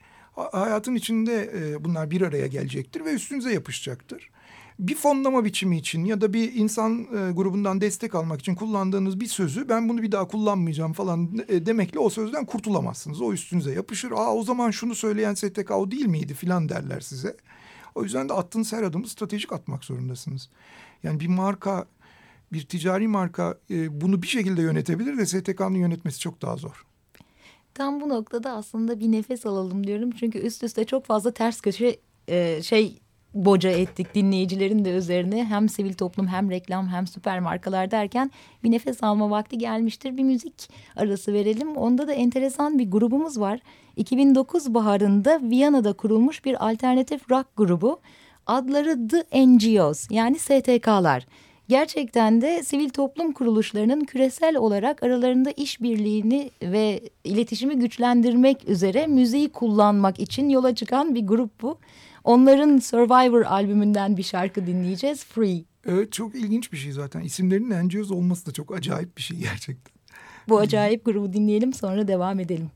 hayatın 0.53 0.95
içinde 0.95 1.51
e, 1.55 1.85
bunlar 1.85 2.11
bir 2.11 2.21
araya 2.21 2.47
gelecektir 2.47 3.05
ve 3.05 3.13
üstünüze 3.13 3.53
yapışacaktır 3.53 4.31
bir 4.81 4.95
fonlama 4.95 5.45
biçimi 5.45 5.77
için 5.77 6.05
ya 6.05 6.21
da 6.21 6.33
bir 6.33 6.55
insan 6.55 7.01
e, 7.01 7.33
grubundan 7.33 7.81
destek 7.81 8.15
almak 8.15 8.41
için 8.41 8.55
kullandığınız 8.55 9.21
bir 9.21 9.27
sözü 9.27 9.69
ben 9.69 9.89
bunu 9.89 10.03
bir 10.03 10.13
daha 10.13 10.29
kullanmayacağım 10.29 10.93
falan 10.93 11.45
e, 11.49 11.67
demekle 11.67 11.99
o 11.99 12.11
sözden 12.11 12.47
kurtulamazsınız. 12.47 13.21
O 13.21 13.33
üstünüze 13.33 13.73
yapışır. 13.73 14.11
Aa 14.11 14.35
o 14.35 14.43
zaman 14.43 14.71
şunu 14.71 14.95
söyleyen 14.95 15.35
STK 15.35 15.71
o 15.71 15.91
değil 15.91 16.07
miydi 16.07 16.35
filan 16.35 16.69
derler 16.69 17.01
size. 17.01 17.37
O 17.95 18.03
yüzden 18.03 18.29
de 18.29 18.33
attığınız 18.33 18.73
her 18.73 18.83
adımı 18.83 19.09
stratejik 19.09 19.53
atmak 19.53 19.85
zorundasınız. 19.85 20.49
Yani 21.03 21.21
bir 21.21 21.29
marka, 21.29 21.87
bir 22.53 22.63
ticari 22.63 23.09
marka 23.09 23.59
e, 23.71 24.01
bunu 24.01 24.23
bir 24.23 24.29
şekilde 24.29 24.63
yönetebilir 24.63 25.19
de 25.19 25.27
STK'nın 25.27 25.79
yönetmesi 25.79 26.21
çok 26.21 26.43
daha 26.43 26.57
zor. 26.57 26.87
Tam 27.75 28.01
bu 28.01 28.09
noktada 28.09 28.53
aslında 28.53 29.01
bir 29.01 29.13
nefes 29.13 29.47
alalım 29.47 29.87
diyorum. 29.87 30.11
Çünkü 30.11 30.39
üst 30.39 30.63
üste 30.63 30.85
çok 30.85 31.07
fazla 31.07 31.31
ters 31.31 31.61
köşe 31.61 31.97
e, 32.29 32.63
şey 32.63 33.01
boca 33.35 33.71
ettik 33.71 34.15
dinleyicilerin 34.15 34.85
de 34.85 34.91
üzerine 34.91 35.45
hem 35.45 35.69
sivil 35.69 35.93
toplum 35.93 36.27
hem 36.27 36.51
reklam 36.51 36.89
hem 36.89 37.07
süper 37.07 37.41
markalar 37.41 37.91
derken 37.91 38.31
bir 38.65 38.71
nefes 38.71 39.03
alma 39.03 39.31
vakti 39.31 39.59
gelmiştir. 39.59 40.17
Bir 40.17 40.23
müzik 40.23 40.71
arası 40.97 41.33
verelim. 41.33 41.77
Onda 41.77 42.09
da 42.09 42.13
enteresan 42.13 42.79
bir 42.79 42.91
grubumuz 42.91 43.41
var. 43.41 43.61
2009 43.97 44.75
baharında 44.75 45.41
Viyana'da 45.43 45.93
kurulmuş 45.93 46.45
bir 46.45 46.71
alternatif 46.71 47.31
rock 47.31 47.47
grubu. 47.57 48.01
Adları 48.47 49.09
The 49.09 49.47
NGOs 49.47 50.11
yani 50.11 50.39
STK'lar. 50.39 51.27
Gerçekten 51.71 52.41
de 52.41 52.63
sivil 52.63 52.89
toplum 52.91 53.33
kuruluşlarının 53.33 54.01
küresel 54.01 54.57
olarak 54.57 55.03
aralarında 55.03 55.51
işbirliğini 55.51 56.51
ve 56.63 57.01
iletişimi 57.25 57.79
güçlendirmek 57.79 58.69
üzere 58.69 59.07
müziği 59.07 59.49
kullanmak 59.49 60.21
için 60.21 60.49
yola 60.49 60.75
çıkan 60.75 61.15
bir 61.15 61.27
grup 61.27 61.63
bu. 61.63 61.79
Onların 62.25 62.79
Survivor 62.79 63.43
albümünden 63.43 64.17
bir 64.17 64.23
şarkı 64.23 64.67
dinleyeceğiz. 64.67 65.25
Free. 65.25 65.65
Evet 65.87 66.13
çok 66.13 66.35
ilginç 66.35 66.73
bir 66.73 66.77
şey 66.77 66.93
zaten. 66.93 67.21
İsimlerinin 67.21 67.89
NGOs 67.89 68.11
olması 68.11 68.47
da 68.47 68.53
çok 68.53 68.75
acayip 68.75 69.17
bir 69.17 69.23
şey 69.23 69.37
gerçekten. 69.37 69.95
Bu 70.49 70.59
acayip 70.59 71.05
grubu 71.05 71.33
dinleyelim 71.33 71.73
sonra 71.73 72.09
devam 72.09 72.41
edelim. 72.41 72.71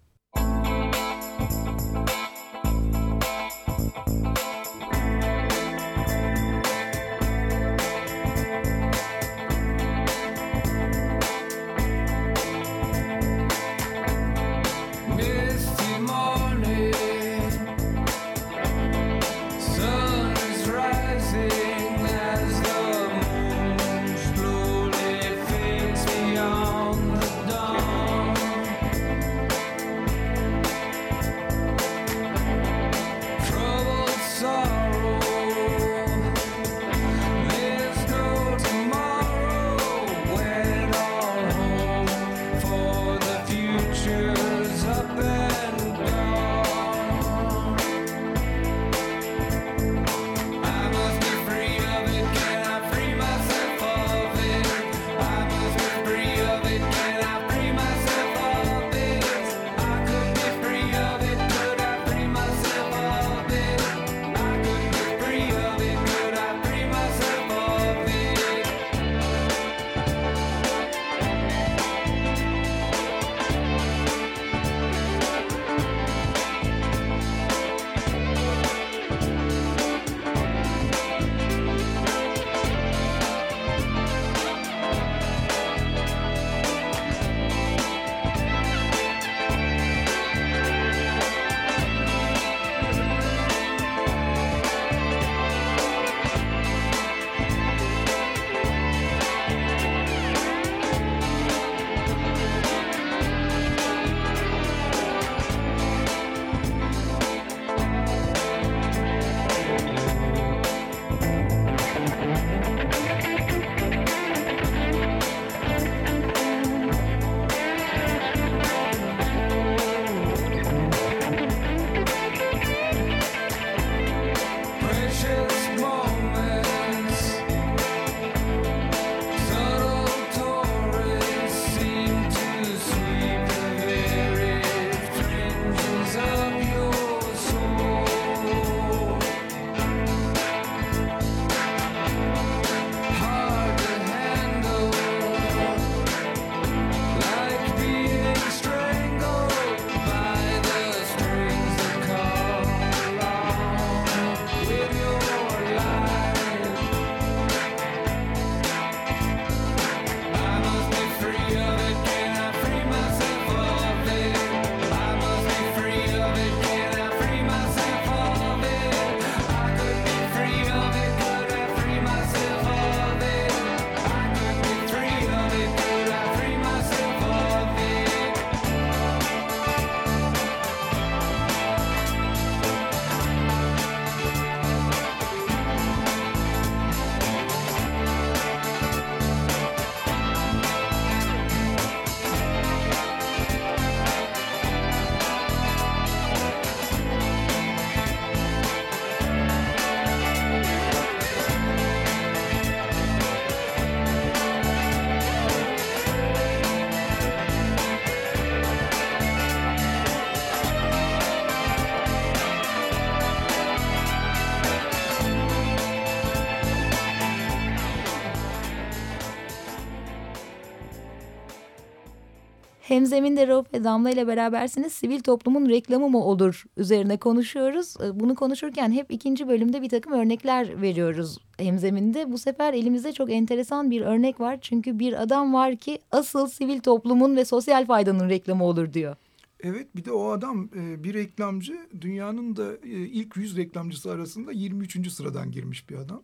Hemzeminde 222.94 223.46
Rauf 223.48 223.74
ve 223.74 223.84
Damla 223.84 224.10
ile 224.10 224.26
berabersiniz. 224.26 224.92
Sivil 224.92 225.20
toplumun 225.20 225.68
reklamı 225.68 226.08
mı 226.08 226.24
olur 226.24 226.64
üzerine 226.76 227.16
konuşuyoruz. 227.16 227.96
Ee, 228.04 228.20
bunu 228.20 228.34
konuşurken 228.34 228.92
hep 228.92 229.10
ikinci 229.10 229.48
bölümde 229.48 229.82
bir 229.82 229.88
takım 229.88 230.12
örnekler 230.12 230.82
veriyoruz 230.82 231.38
hemzeminde. 231.58 232.32
Bu 232.32 232.38
sefer 232.38 232.74
elimizde 232.74 233.12
çok 233.12 233.32
enteresan 233.32 233.90
bir 233.90 234.00
örnek 234.00 234.40
var. 234.40 234.58
Çünkü 234.60 234.98
bir 234.98 235.22
adam 235.22 235.54
var 235.54 235.76
ki 235.76 235.98
asıl 236.12 236.46
sivil 236.46 236.80
toplumun 236.80 237.36
ve 237.36 237.44
sosyal 237.44 237.86
faydanın 237.86 238.28
reklamı 238.28 238.64
olur 238.64 238.92
diyor. 238.92 239.16
Evet 239.60 239.96
bir 239.96 240.04
de 240.04 240.12
o 240.12 240.30
adam 240.30 240.68
e, 240.76 241.04
bir 241.04 241.14
reklamcı 241.14 241.78
dünyanın 242.00 242.56
da 242.56 242.72
e, 242.72 242.88
ilk 242.90 243.36
yüz 243.36 243.56
reklamcısı 243.56 244.10
arasında 244.10 244.52
23. 244.52 245.12
sıradan 245.12 245.50
girmiş 245.50 245.90
bir 245.90 245.96
adam. 245.96 246.22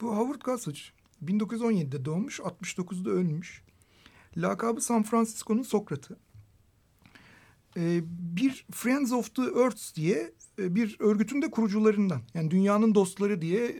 Bu 0.00 0.16
Howard 0.16 0.40
Gossage 0.40 0.80
1917'de 1.24 2.04
doğmuş 2.04 2.40
69'da 2.40 3.10
ölmüş. 3.10 3.65
Lakabı 4.36 4.80
San 4.80 5.02
Francisco'nun 5.02 5.62
Sokrat'ı. 5.62 6.16
E, 7.76 8.00
bir 8.36 8.66
Friends 8.70 9.12
of 9.12 9.34
the 9.34 9.42
Earth 9.42 9.94
diye 9.94 10.32
bir 10.58 10.96
örgütün 10.98 11.42
de 11.42 11.50
kurucularından. 11.50 12.22
Yani 12.34 12.50
dünyanın 12.50 12.94
dostları 12.94 13.42
diye 13.42 13.76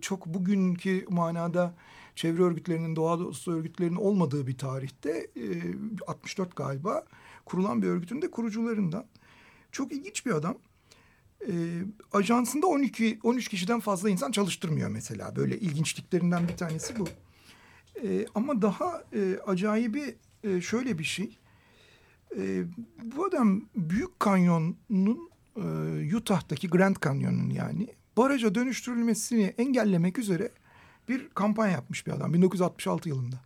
çok 0.00 0.26
bugünkü 0.26 1.06
manada 1.08 1.74
çevre 2.14 2.42
örgütlerinin, 2.42 2.96
doğa 2.96 3.18
dostu 3.18 3.52
örgütlerinin 3.52 3.96
olmadığı 3.96 4.46
bir 4.46 4.58
tarihte 4.58 5.30
64 6.06 6.56
galiba 6.56 7.04
kurulan 7.44 7.82
bir 7.82 7.86
örgütün 7.86 8.22
de 8.22 8.30
kurucularından. 8.30 9.04
Çok 9.72 9.92
ilginç 9.92 10.26
bir 10.26 10.30
adam. 10.30 10.58
E, 11.48 11.52
ajansında 12.12 12.66
12 12.66 13.18
13 13.22 13.48
kişiden 13.48 13.80
fazla 13.80 14.10
insan 14.10 14.32
çalıştırmıyor 14.32 14.88
mesela. 14.88 15.36
Böyle 15.36 15.58
ilginçliklerinden 15.58 16.48
bir 16.48 16.56
tanesi 16.56 16.98
bu. 16.98 17.08
E, 18.04 18.26
ama 18.34 18.62
daha 18.62 19.04
e, 19.14 19.38
acayibi 19.46 20.14
e, 20.44 20.60
şöyle 20.60 20.98
bir 20.98 21.04
şey. 21.04 21.38
E, 22.36 22.64
bu 23.04 23.24
adam 23.24 23.62
Büyük 23.76 24.20
Kanyon'un 24.20 25.30
e, 25.56 26.16
Utah'taki 26.16 26.68
Grand 26.68 26.96
Canyon'un 27.04 27.50
yani 27.50 27.88
baraja 28.16 28.54
dönüştürülmesini 28.54 29.54
engellemek 29.58 30.18
üzere 30.18 30.50
bir 31.10 31.28
kampanya 31.28 31.72
yapmış 31.72 32.06
bir 32.06 32.12
adam 32.12 32.34
1966 32.34 33.08
yılında. 33.08 33.36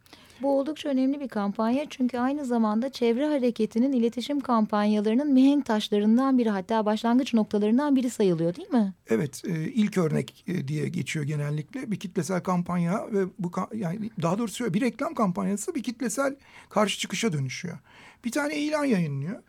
Bu 0.43 0.59
oldukça 0.59 0.89
önemli 0.89 1.21
bir 1.21 1.29
kampanya 1.29 1.87
çünkü 1.91 2.19
aynı 2.19 2.45
zamanda 2.45 2.93
çevre 2.93 3.27
hareketinin 3.27 3.93
iletişim 3.93 4.41
kampanyalarının 4.41 5.33
mihenk 5.33 5.67
taşlarından 5.67 6.39
biri 6.39 6.51
hatta 6.51 6.87
başlangıç 6.87 7.35
noktalarından 7.35 7.97
biri 7.97 8.11
sayılıyor 8.11 8.55
değil 8.55 8.71
mi? 8.71 8.95
Evet 9.09 9.43
e, 9.45 9.69
ilk 9.69 9.99
örnek 9.99 10.45
e, 10.47 10.69
diye 10.69 10.89
geçiyor 10.89 11.25
genellikle 11.25 11.91
bir 11.91 11.97
kitlesel 11.97 12.41
kampanya 12.41 13.13
ve 13.13 13.27
bu 13.39 13.53
yani 13.75 14.11
daha 14.23 14.39
doğrusu 14.39 14.75
bir 14.75 14.81
reklam 14.81 15.15
kampanyası 15.15 15.75
bir 15.75 15.83
kitlesel 15.83 16.37
karşı 16.69 16.99
çıkışa 16.99 17.33
dönüşüyor. 17.33 17.79
Bir 18.25 18.31
tane 18.31 18.57
ilan 18.57 18.85
yayınlıyor. 18.85 19.43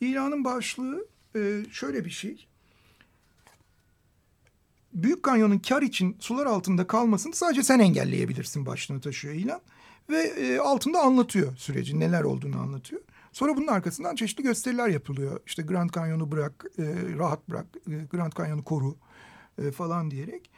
İlanın 0.00 0.44
başlığı 0.44 1.06
e, 1.36 1.62
şöyle 1.70 2.04
bir 2.04 2.10
şey. 2.10 2.49
Büyük 4.92 5.22
kanyonun 5.22 5.58
kar 5.58 5.82
için 5.82 6.16
sular 6.20 6.46
altında 6.46 6.86
kalmasını 6.86 7.34
sadece 7.34 7.62
sen 7.62 7.78
engelleyebilirsin 7.78 8.66
başlığını 8.66 9.00
taşıyor 9.00 9.34
ilan 9.34 9.60
ve 10.10 10.18
e, 10.18 10.58
altında 10.58 11.00
anlatıyor 11.00 11.56
süreci 11.56 12.00
neler 12.00 12.22
olduğunu 12.22 12.58
anlatıyor. 12.58 13.02
Sonra 13.32 13.56
bunun 13.56 13.66
arkasından 13.66 14.14
çeşitli 14.14 14.42
gösteriler 14.42 14.88
yapılıyor. 14.88 15.40
İşte 15.46 15.62
Grand 15.62 15.90
Canyon'u 15.90 16.32
bırak, 16.32 16.64
e, 16.78 16.82
rahat 17.18 17.48
bırak, 17.48 17.66
e, 17.90 18.04
Grand 18.12 18.32
Canyon'u 18.32 18.64
koru 18.64 18.96
e, 19.58 19.70
falan 19.70 20.10
diyerek. 20.10 20.50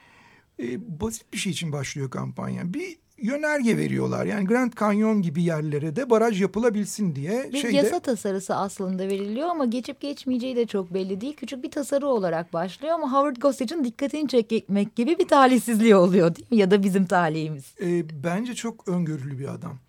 E, 0.59 0.99
basit 1.01 1.33
bir 1.33 1.37
şey 1.37 1.51
için 1.51 1.71
başlıyor 1.71 2.09
kampanya. 2.09 2.73
Bir 2.73 2.97
yönerge 3.23 3.77
veriyorlar. 3.77 4.25
Yani 4.25 4.45
Grand 4.45 4.73
Canyon 4.79 5.21
gibi 5.21 5.43
yerlere 5.43 5.95
de 5.95 6.09
baraj 6.09 6.41
yapılabilsin 6.41 7.15
diye. 7.15 7.49
Bir 7.53 7.57
şeyde... 7.57 7.77
yasa 7.77 7.99
tasarısı 7.99 8.55
aslında 8.55 9.07
veriliyor 9.07 9.49
ama 9.49 9.65
geçip 9.65 10.01
geçmeyeceği 10.01 10.55
de 10.55 10.65
çok 10.65 10.93
belli 10.93 11.21
değil. 11.21 11.35
Küçük 11.35 11.63
bir 11.63 11.71
tasarı 11.71 12.07
olarak 12.07 12.53
başlıyor 12.53 12.93
ama 12.93 13.11
Howard 13.13 13.35
Gossage'ın 13.35 13.83
dikkatini 13.83 14.27
çekmek 14.27 14.95
gibi 14.95 15.19
bir 15.19 15.27
talihsizliği 15.27 15.95
oluyor 15.95 16.35
değil 16.35 16.47
mi? 16.51 16.57
Ya 16.57 16.71
da 16.71 16.83
bizim 16.83 17.05
talihimiz. 17.05 17.65
E, 17.81 18.23
bence 18.23 18.55
çok 18.55 18.87
öngörülü 18.87 19.39
bir 19.39 19.53
adam. 19.53 19.79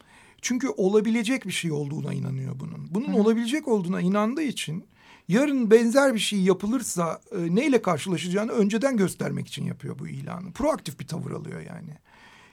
Çünkü 0.42 0.68
olabilecek 0.68 1.46
bir 1.46 1.52
şey 1.52 1.72
olduğuna 1.72 2.14
inanıyor 2.14 2.60
bunun. 2.60 2.88
Bunun 2.90 3.14
Hı. 3.14 3.20
olabilecek 3.20 3.68
olduğuna 3.68 4.00
inandığı 4.00 4.42
için 4.42 4.84
yarın 5.28 5.70
benzer 5.70 6.14
bir 6.14 6.18
şey 6.18 6.40
yapılırsa 6.40 7.20
e, 7.32 7.54
neyle 7.54 7.82
karşılaşacağını 7.82 8.52
önceden 8.52 8.96
göstermek 8.96 9.48
için 9.48 9.64
yapıyor 9.64 9.98
bu 9.98 10.08
ilanı. 10.08 10.52
Proaktif 10.52 11.00
bir 11.00 11.06
tavır 11.06 11.30
alıyor 11.30 11.60
yani. 11.60 11.90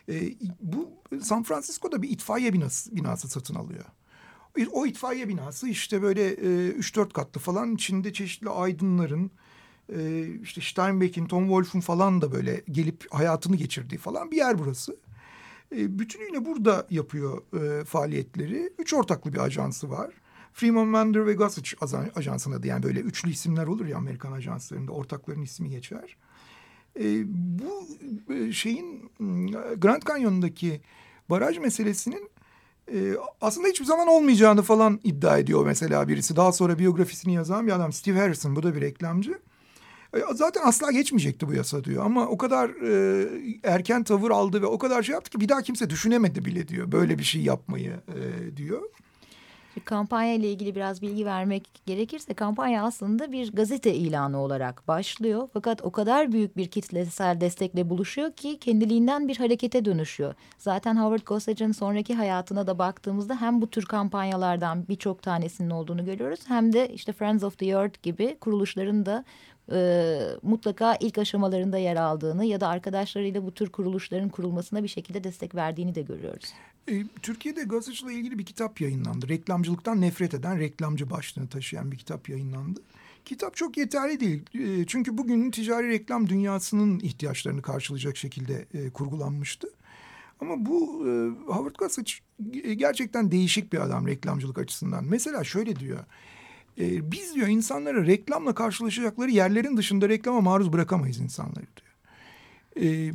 E, 0.09 0.33
bu 0.61 0.89
San 1.21 1.43
Francisco'da 1.43 2.01
bir 2.01 2.09
itfaiye 2.09 2.53
binası, 2.53 2.95
binası 2.95 3.27
satın 3.27 3.55
alıyor. 3.55 3.85
O 4.71 4.85
itfaiye 4.85 5.27
binası 5.27 5.67
işte 5.67 6.01
böyle 6.01 6.27
e, 6.27 6.67
üç 6.67 6.95
dört 6.95 7.13
katlı 7.13 7.41
falan 7.41 7.75
içinde 7.75 8.13
çeşitli 8.13 8.49
aydınların 8.49 9.31
e, 9.95 10.27
işte 10.43 10.61
Steinbeck'in, 10.61 11.25
Tom 11.25 11.43
Wolf'un 11.43 11.79
falan 11.79 12.21
da 12.21 12.31
böyle 12.31 12.61
gelip 12.71 13.13
hayatını 13.13 13.55
geçirdiği 13.55 13.97
falan 13.97 14.31
bir 14.31 14.37
yer 14.37 14.59
burası. 14.59 14.97
E, 15.75 15.99
bütünüyle 15.99 16.45
burada 16.45 16.87
yapıyor 16.89 17.41
e, 17.53 17.85
faaliyetleri. 17.85 18.73
Üç 18.79 18.93
ortaklı 18.93 19.33
bir 19.33 19.37
ajansı 19.37 19.89
var. 19.89 20.13
Freeman 20.53 20.87
Mander 20.87 21.25
ve 21.25 21.33
Gossage 21.33 21.69
ajansına 22.15 22.55
adı 22.55 22.67
yani 22.67 22.83
böyle 22.83 22.99
üçlü 22.99 23.29
isimler 23.29 23.67
olur 23.67 23.85
ya 23.85 23.97
Amerikan 23.97 24.31
ajanslarında 24.31 24.91
ortakların 24.91 25.41
ismi 25.41 25.69
geçer. 25.69 26.17
E, 26.99 27.23
bu 27.27 27.87
şeyin 28.53 29.11
Grand 29.77 30.01
Canyon'daki 30.07 30.81
baraj 31.29 31.57
meselesinin 31.57 32.29
e, 32.93 33.13
aslında 33.41 33.67
hiçbir 33.67 33.85
zaman 33.85 34.07
olmayacağını 34.07 34.61
falan 34.61 34.99
iddia 35.03 35.37
ediyor 35.37 35.65
mesela 35.65 36.07
birisi. 36.07 36.35
Daha 36.35 36.51
sonra 36.51 36.79
biyografisini 36.79 37.33
yazan 37.33 37.67
bir 37.67 37.71
adam 37.71 37.93
Steve 37.93 38.19
Harrison 38.19 38.55
bu 38.55 38.63
da 38.63 38.75
bir 38.75 38.81
reklamcı. 38.81 39.39
E, 40.15 40.19
zaten 40.33 40.61
asla 40.65 40.91
geçmeyecekti 40.91 41.47
bu 41.47 41.53
yasa 41.53 41.83
diyor 41.83 42.05
ama 42.05 42.27
o 42.27 42.37
kadar 42.37 42.69
e, 42.69 43.27
erken 43.63 44.03
tavır 44.03 44.31
aldı 44.31 44.61
ve 44.61 44.65
o 44.65 44.77
kadar 44.77 45.03
şey 45.03 45.13
yaptı 45.13 45.31
ki 45.31 45.39
bir 45.39 45.49
daha 45.49 45.61
kimse 45.61 45.89
düşünemedi 45.89 46.45
bile 46.45 46.67
diyor 46.67 46.91
böyle 46.91 47.19
bir 47.19 47.23
şey 47.23 47.41
yapmayı 47.41 47.91
e, 47.91 48.57
diyor. 48.57 48.81
Kampanya 49.85 50.33
ile 50.33 50.51
ilgili 50.51 50.75
biraz 50.75 51.01
bilgi 51.01 51.25
vermek 51.25 51.69
gerekirse 51.85 52.33
kampanya 52.33 52.83
aslında 52.83 53.31
bir 53.31 53.53
gazete 53.53 53.93
ilanı 53.93 54.39
olarak 54.39 54.87
başlıyor. 54.87 55.49
Fakat 55.53 55.81
o 55.81 55.91
kadar 55.91 56.31
büyük 56.31 56.57
bir 56.57 56.67
kitlesel 56.67 57.41
destekle 57.41 57.89
buluşuyor 57.89 58.31
ki 58.31 58.59
kendiliğinden 58.59 59.27
bir 59.27 59.37
harekete 59.37 59.85
dönüşüyor. 59.85 60.33
Zaten 60.57 60.95
Howard 60.95 61.21
Gossage'ın 61.25 61.71
sonraki 61.71 62.15
hayatına 62.15 62.67
da 62.67 62.79
baktığımızda 62.79 63.41
hem 63.41 63.61
bu 63.61 63.69
tür 63.69 63.85
kampanyalardan 63.85 64.87
birçok 64.87 65.21
tanesinin 65.21 65.69
olduğunu 65.69 66.05
görüyoruz. 66.05 66.39
Hem 66.47 66.73
de 66.73 66.89
işte 66.89 67.13
Friends 67.13 67.43
of 67.43 67.57
the 67.57 67.65
Earth 67.65 68.03
gibi 68.03 68.37
kuruluşların 68.41 69.05
da 69.05 69.25
e, 69.71 70.19
mutlaka 70.41 70.95
ilk 70.99 71.17
aşamalarında 71.17 71.77
yer 71.77 71.95
aldığını 71.95 72.45
ya 72.45 72.61
da 72.61 72.67
arkadaşlarıyla 72.67 73.45
bu 73.45 73.51
tür 73.53 73.69
kuruluşların 73.69 74.29
kurulmasına 74.29 74.83
bir 74.83 74.87
şekilde 74.87 75.23
destek 75.23 75.55
verdiğini 75.55 75.95
de 75.95 76.01
görüyoruz. 76.01 76.53
E, 76.87 77.03
Türkiye'de 77.21 77.63
gazetecilikle 77.63 78.13
ilgili 78.13 78.39
bir 78.39 78.45
kitap 78.45 78.81
yayınlandı. 78.81 79.29
Reklamcılıktan 79.29 80.01
nefret 80.01 80.33
eden 80.33 80.59
reklamcı 80.59 81.09
başlığını 81.09 81.47
taşıyan 81.47 81.91
bir 81.91 81.97
kitap 81.97 82.29
yayınlandı. 82.29 82.79
Kitap 83.25 83.55
çok 83.55 83.77
yeterli 83.77 84.19
değil. 84.19 84.43
E, 84.53 84.85
çünkü 84.85 85.17
bugünün 85.17 85.51
ticari 85.51 85.89
reklam 85.89 86.29
dünyasının 86.29 86.99
ihtiyaçlarını 86.99 87.61
karşılayacak 87.61 88.17
şekilde 88.17 88.65
e, 88.73 88.89
kurgulanmıştı. 88.89 89.67
Ama 90.39 90.65
bu 90.65 91.07
e, 91.07 91.11
Howard 91.51 91.75
Gossage 91.75 92.11
gerçekten 92.75 93.31
değişik 93.31 93.73
bir 93.73 93.79
adam 93.79 94.07
reklamcılık 94.07 94.57
açısından. 94.57 95.05
Mesela 95.05 95.43
şöyle 95.43 95.75
diyor. 95.75 95.99
E, 96.79 97.11
biz 97.11 97.35
diyor 97.35 97.47
insanları 97.47 98.07
reklamla 98.07 98.55
karşılaşacakları 98.55 99.31
yerlerin 99.31 99.77
dışında 99.77 100.09
reklama 100.09 100.41
maruz 100.41 100.73
bırakamayız 100.73 101.19
insanları 101.19 101.65
diyor. 101.77 101.91
E, 102.85 103.13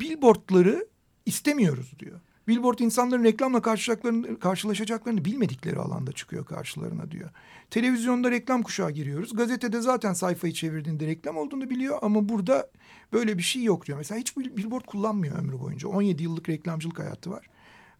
billboardları 0.00 0.86
istemiyoruz 1.26 1.92
diyor. 1.98 2.20
Billboard 2.48 2.78
insanların 2.78 3.24
reklamla 3.24 3.62
karşılaşacaklarını, 3.62 4.38
karşılaşacaklarını 4.38 5.24
bilmedikleri 5.24 5.78
alanda 5.78 6.12
çıkıyor 6.12 6.44
karşılarına 6.44 7.10
diyor. 7.10 7.30
Televizyonda 7.70 8.30
reklam 8.30 8.62
kuşağı 8.62 8.90
giriyoruz. 8.90 9.36
Gazetede 9.36 9.80
zaten 9.80 10.12
sayfayı 10.12 10.52
çevirdiğinde 10.52 11.06
reklam 11.06 11.36
olduğunu 11.36 11.70
biliyor 11.70 11.98
ama 12.02 12.28
burada 12.28 12.70
böyle 13.12 13.38
bir 13.38 13.42
şey 13.42 13.62
yok 13.62 13.86
diyor. 13.86 13.98
Mesela 13.98 14.20
hiç 14.20 14.36
billboard 14.36 14.84
kullanmıyor 14.84 15.38
ömrü 15.38 15.60
boyunca. 15.60 15.88
17 15.88 16.22
yıllık 16.22 16.48
reklamcılık 16.48 16.98
hayatı 16.98 17.30
var. 17.30 17.46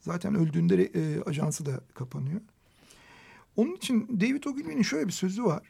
Zaten 0.01 0.35
öldüğünde 0.35 0.85
e, 0.85 1.23
ajansı 1.23 1.67
da 1.67 1.81
kapanıyor. 1.95 2.40
Onun 3.57 3.75
için 3.75 4.21
David 4.21 4.45
Ogilvy'nin 4.45 4.83
şöyle 4.83 5.07
bir 5.07 5.12
sözü 5.12 5.45
var. 5.45 5.62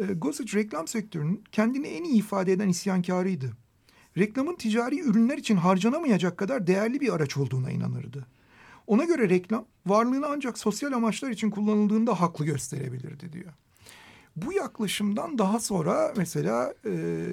E, 0.00 0.04
Gossage 0.04 0.58
reklam 0.58 0.88
sektörünün 0.88 1.44
kendini 1.52 1.86
en 1.86 2.04
iyi 2.04 2.18
ifade 2.18 2.52
eden 2.52 2.68
isyankarıydı 2.68 3.56
reklamın 4.18 4.54
ticari 4.54 5.00
ürünler 5.00 5.38
için 5.38 5.56
harcanamayacak 5.56 6.38
kadar 6.38 6.66
değerli 6.66 7.00
bir 7.00 7.12
araç 7.12 7.36
olduğuna 7.36 7.70
inanırdı. 7.70 8.26
Ona 8.86 9.04
göre 9.04 9.28
reklam 9.28 9.64
varlığını 9.86 10.26
ancak 10.26 10.58
sosyal 10.58 10.92
amaçlar 10.92 11.30
için 11.30 11.50
kullanıldığında 11.50 12.20
haklı 12.20 12.44
gösterebilirdi 12.44 13.32
diyor. 13.32 13.52
Bu 14.36 14.52
yaklaşımdan 14.52 15.38
daha 15.38 15.60
sonra 15.60 16.12
mesela 16.16 16.74
e, 16.86 17.24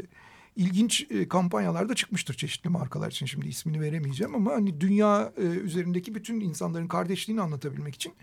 ilginç 0.56 1.08
e, 1.10 1.28
kampanyalarda 1.28 1.96
çıkmıştır 1.96 2.34
çeşitli 2.34 2.70
markalar 2.70 3.12
için 3.12 3.26
şimdi 3.26 3.48
ismini 3.48 3.82
veremeyeceğim 3.82 4.36
ama 4.36 4.52
hani 4.52 4.82
dünya 4.82 5.34
e, 5.38 5.42
üzerindeki 5.42 6.16
bütün 6.16 6.40
insanların 6.40 6.88
kardeşliğini 6.88 7.42
anlatabilmek 7.42 7.96
için 7.96 8.14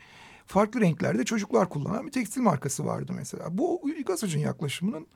farklı 0.47 0.81
renklerde 0.81 1.25
çocuklar 1.25 1.69
kullanan 1.69 2.07
bir 2.07 2.13
tekstil 2.13 2.41
markası 2.41 2.87
vardı 2.87 3.13
mesela. 3.17 3.59
Bu 3.59 3.83
Gazac'ın 4.07 4.41
yaklaşımının 4.41 5.07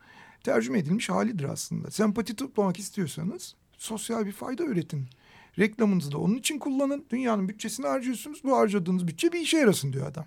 tercüme 0.45 0.79
edilmiş 0.79 1.09
halidir 1.09 1.45
aslında. 1.45 1.91
Sempati 1.91 2.37
toplamak 2.37 2.79
istiyorsanız 2.79 3.55
sosyal 3.79 4.27
bir 4.27 4.33
fayda 4.33 4.65
üretin. 4.65 5.09
Reklamınızı 5.59 6.13
da 6.13 6.19
onun 6.19 6.35
için 6.35 6.59
kullanın. 6.59 7.07
Dünyanın 7.11 7.49
bütçesini 7.49 7.87
harcıyorsunuz. 7.87 8.45
Bu 8.45 8.57
harcadığınız 8.57 9.09
bütçe 9.09 9.33
bir 9.33 9.41
işe 9.41 9.59
yarasın 9.59 9.93
diyor 9.93 10.07
adam. 10.07 10.25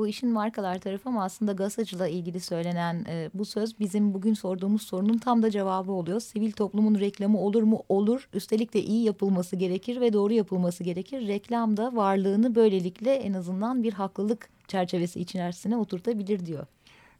Bu 0.00 0.08
işin 0.08 0.30
markalar 0.30 0.78
tarafı 0.78 1.08
ama 1.08 1.24
aslında 1.24 1.52
gazetacılığa 1.52 2.08
ilgili 2.08 2.40
söylenen 2.40 3.04
e, 3.08 3.30
bu 3.34 3.44
söz 3.44 3.80
bizim 3.80 4.14
bugün 4.14 4.34
sorduğumuz 4.34 4.82
sorunun 4.82 5.18
tam 5.18 5.42
da 5.42 5.50
cevabı 5.50 5.92
oluyor. 5.92 6.20
Sivil 6.20 6.52
toplumun 6.52 7.00
reklamı 7.00 7.40
olur 7.40 7.62
mu? 7.62 7.82
Olur. 7.88 8.28
Üstelik 8.34 8.74
de 8.74 8.82
iyi 8.82 9.04
yapılması 9.04 9.56
gerekir 9.56 10.00
ve 10.00 10.12
doğru 10.12 10.32
yapılması 10.32 10.84
gerekir. 10.84 11.28
Reklam 11.28 11.76
da 11.76 11.96
varlığını 11.96 12.54
böylelikle 12.54 13.14
en 13.14 13.32
azından 13.32 13.82
bir 13.82 13.92
haklılık 13.92 14.48
çerçevesi 14.68 15.20
içerisine 15.20 15.76
oturtabilir 15.76 16.46
diyor. 16.46 16.66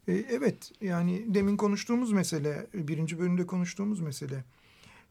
E, 0.07 0.13
evet 0.13 0.71
yani 0.81 1.23
demin 1.27 1.57
konuştuğumuz 1.57 2.11
mesele, 2.11 2.67
birinci 2.73 3.19
bölümde 3.19 3.45
konuştuğumuz 3.45 3.99
mesele. 3.99 4.43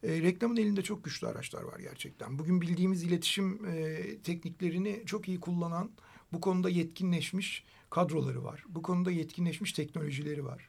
E, 0.02 0.22
reklamın 0.22 0.56
elinde 0.56 0.83
çok 0.83 1.04
güçlü 1.04 1.26
araçlar 1.26 1.62
var 1.62 1.78
gerçekten. 1.78 2.38
Bugün 2.38 2.61
bildiğimiz 2.61 3.02
iletişim 3.02 3.66
e, 3.66 4.02
tekniklerini 4.24 5.02
çok 5.06 5.28
iyi 5.28 5.40
kullanan, 5.40 5.90
bu 6.32 6.40
konuda 6.40 6.70
yetkinleşmiş 6.70 7.64
kadroları 7.90 8.44
var. 8.44 8.64
Bu 8.68 8.82
konuda 8.82 9.10
yetkinleşmiş 9.10 9.72
teknolojileri 9.72 10.44
var. 10.44 10.68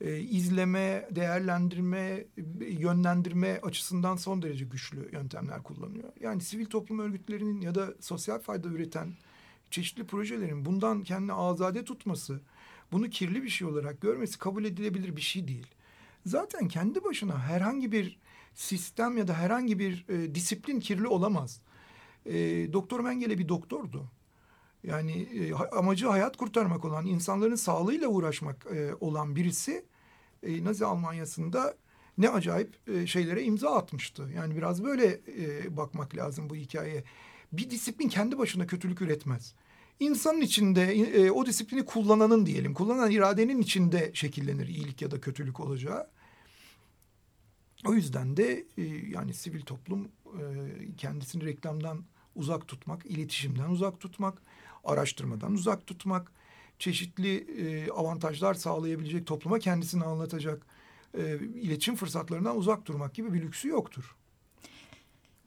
E, 0.00 0.18
izleme, 0.18 1.08
değerlendirme, 1.10 2.24
yönlendirme 2.60 3.60
açısından 3.62 4.16
son 4.16 4.42
derece 4.42 4.64
güçlü 4.64 5.08
yöntemler 5.12 5.62
kullanıyor. 5.62 6.12
Yani 6.20 6.40
sivil 6.40 6.66
toplum 6.66 6.98
örgütlerinin 6.98 7.60
ya 7.60 7.74
da 7.74 7.94
sosyal 8.00 8.38
fayda 8.38 8.68
üreten 8.68 9.12
çeşitli 9.70 10.06
projelerin 10.06 10.64
bundan 10.64 11.02
kendini 11.02 11.32
azade 11.32 11.84
tutması, 11.84 12.40
bunu 12.92 13.10
kirli 13.10 13.42
bir 13.42 13.48
şey 13.48 13.68
olarak 13.68 14.00
görmesi 14.00 14.38
kabul 14.38 14.64
edilebilir 14.64 15.16
bir 15.16 15.20
şey 15.20 15.48
değil. 15.48 15.66
Zaten 16.26 16.68
kendi 16.68 17.04
başına 17.04 17.38
herhangi 17.38 17.92
bir 17.92 18.18
sistem 18.54 19.18
ya 19.18 19.28
da 19.28 19.34
herhangi 19.34 19.78
bir 19.78 20.06
e, 20.08 20.34
disiplin 20.34 20.80
kirli 20.80 21.06
olamaz. 21.06 21.60
E, 22.26 22.32
Doktor 22.72 23.00
Mengele 23.00 23.38
bir 23.38 23.48
doktordu. 23.48 24.10
Yani 24.84 25.12
e, 25.12 25.54
amacı 25.54 26.06
hayat 26.06 26.36
kurtarmak 26.36 26.84
olan, 26.84 27.06
insanların 27.06 27.54
sağlığıyla 27.54 28.08
uğraşmak 28.08 28.66
e, 28.66 28.94
olan 29.00 29.36
birisi 29.36 29.84
e, 30.42 30.64
Nazi 30.64 30.84
Almanya'sında 30.84 31.74
ne 32.18 32.28
acayip 32.28 32.76
e, 32.88 33.06
şeylere 33.06 33.42
imza 33.42 33.70
atmıştı. 33.70 34.30
Yani 34.36 34.56
biraz 34.56 34.84
böyle 34.84 35.20
e, 35.38 35.76
bakmak 35.76 36.16
lazım 36.16 36.50
bu 36.50 36.56
hikayeye. 36.56 37.04
Bir 37.52 37.70
disiplin 37.70 38.08
kendi 38.08 38.38
başına 38.38 38.66
kötülük 38.66 39.02
üretmez. 39.02 39.54
İnsanın 40.00 40.40
içinde 40.40 40.92
e, 40.92 41.30
o 41.30 41.46
disiplini 41.46 41.84
kullananın 41.84 42.46
diyelim, 42.46 42.74
kullanan 42.74 43.10
iradenin 43.10 43.60
içinde 43.60 44.10
şekillenir 44.14 44.68
iyilik 44.68 45.02
ya 45.02 45.10
da 45.10 45.20
kötülük 45.20 45.60
olacağı. 45.60 46.10
O 47.86 47.94
yüzden 47.94 48.36
de 48.36 48.66
e, 48.78 48.82
yani 48.84 49.34
sivil 49.34 49.60
toplum 49.60 50.08
e, 50.26 50.42
kendisini 50.96 51.44
reklamdan 51.44 52.04
uzak 52.34 52.68
tutmak, 52.68 53.06
iletişimden 53.06 53.70
uzak 53.70 54.00
tutmak, 54.00 54.42
araştırmadan 54.88 55.52
uzak 55.52 55.86
tutmak, 55.86 56.32
çeşitli 56.78 57.36
e, 57.36 57.90
avantajlar 57.90 58.54
sağlayabilecek 58.54 59.26
topluma 59.26 59.58
kendisini 59.58 60.04
anlatacak 60.04 60.66
e, 61.18 61.38
iletişim 61.38 61.96
fırsatlarından 61.96 62.56
uzak 62.56 62.86
durmak 62.86 63.14
gibi 63.14 63.32
bir 63.32 63.42
lüksü 63.42 63.68
yoktur. 63.68 64.16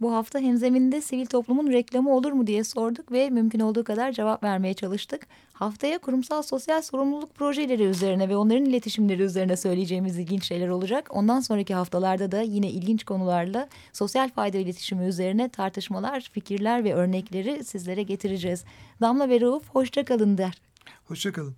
Bu 0.01 0.13
hafta 0.13 0.39
hemzeminde 0.39 1.01
sivil 1.01 1.25
toplumun 1.25 1.71
reklamı 1.71 2.15
olur 2.15 2.31
mu 2.31 2.47
diye 2.47 2.63
sorduk 2.63 3.11
ve 3.11 3.29
mümkün 3.29 3.59
olduğu 3.59 3.83
kadar 3.83 4.11
cevap 4.11 4.43
vermeye 4.43 4.73
çalıştık. 4.73 5.27
Haftaya 5.53 5.97
kurumsal 5.97 6.41
sosyal 6.41 6.81
sorumluluk 6.81 7.35
projeleri 7.35 7.83
üzerine 7.83 8.29
ve 8.29 8.37
onların 8.37 8.65
iletişimleri 8.65 9.21
üzerine 9.21 9.57
söyleyeceğimiz 9.57 10.17
ilginç 10.19 10.45
şeyler 10.45 10.67
olacak. 10.67 11.07
Ondan 11.09 11.39
sonraki 11.39 11.73
haftalarda 11.73 12.31
da 12.31 12.41
yine 12.41 12.69
ilginç 12.69 13.03
konularla 13.03 13.67
sosyal 13.93 14.29
fayda 14.29 14.57
iletişimi 14.57 15.05
üzerine 15.05 15.49
tartışmalar, 15.49 16.29
fikirler 16.33 16.83
ve 16.83 16.93
örnekleri 16.93 17.63
sizlere 17.63 18.03
getireceğiz. 18.03 18.63
Damla 19.01 19.29
ve 19.29 19.41
Rauf 19.41 19.69
hoşça 19.69 20.05
kalın 20.05 20.37
der. 20.37 20.61
Hoşça 21.05 21.31
kalın. 21.31 21.55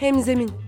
Hemzemin 0.00 0.67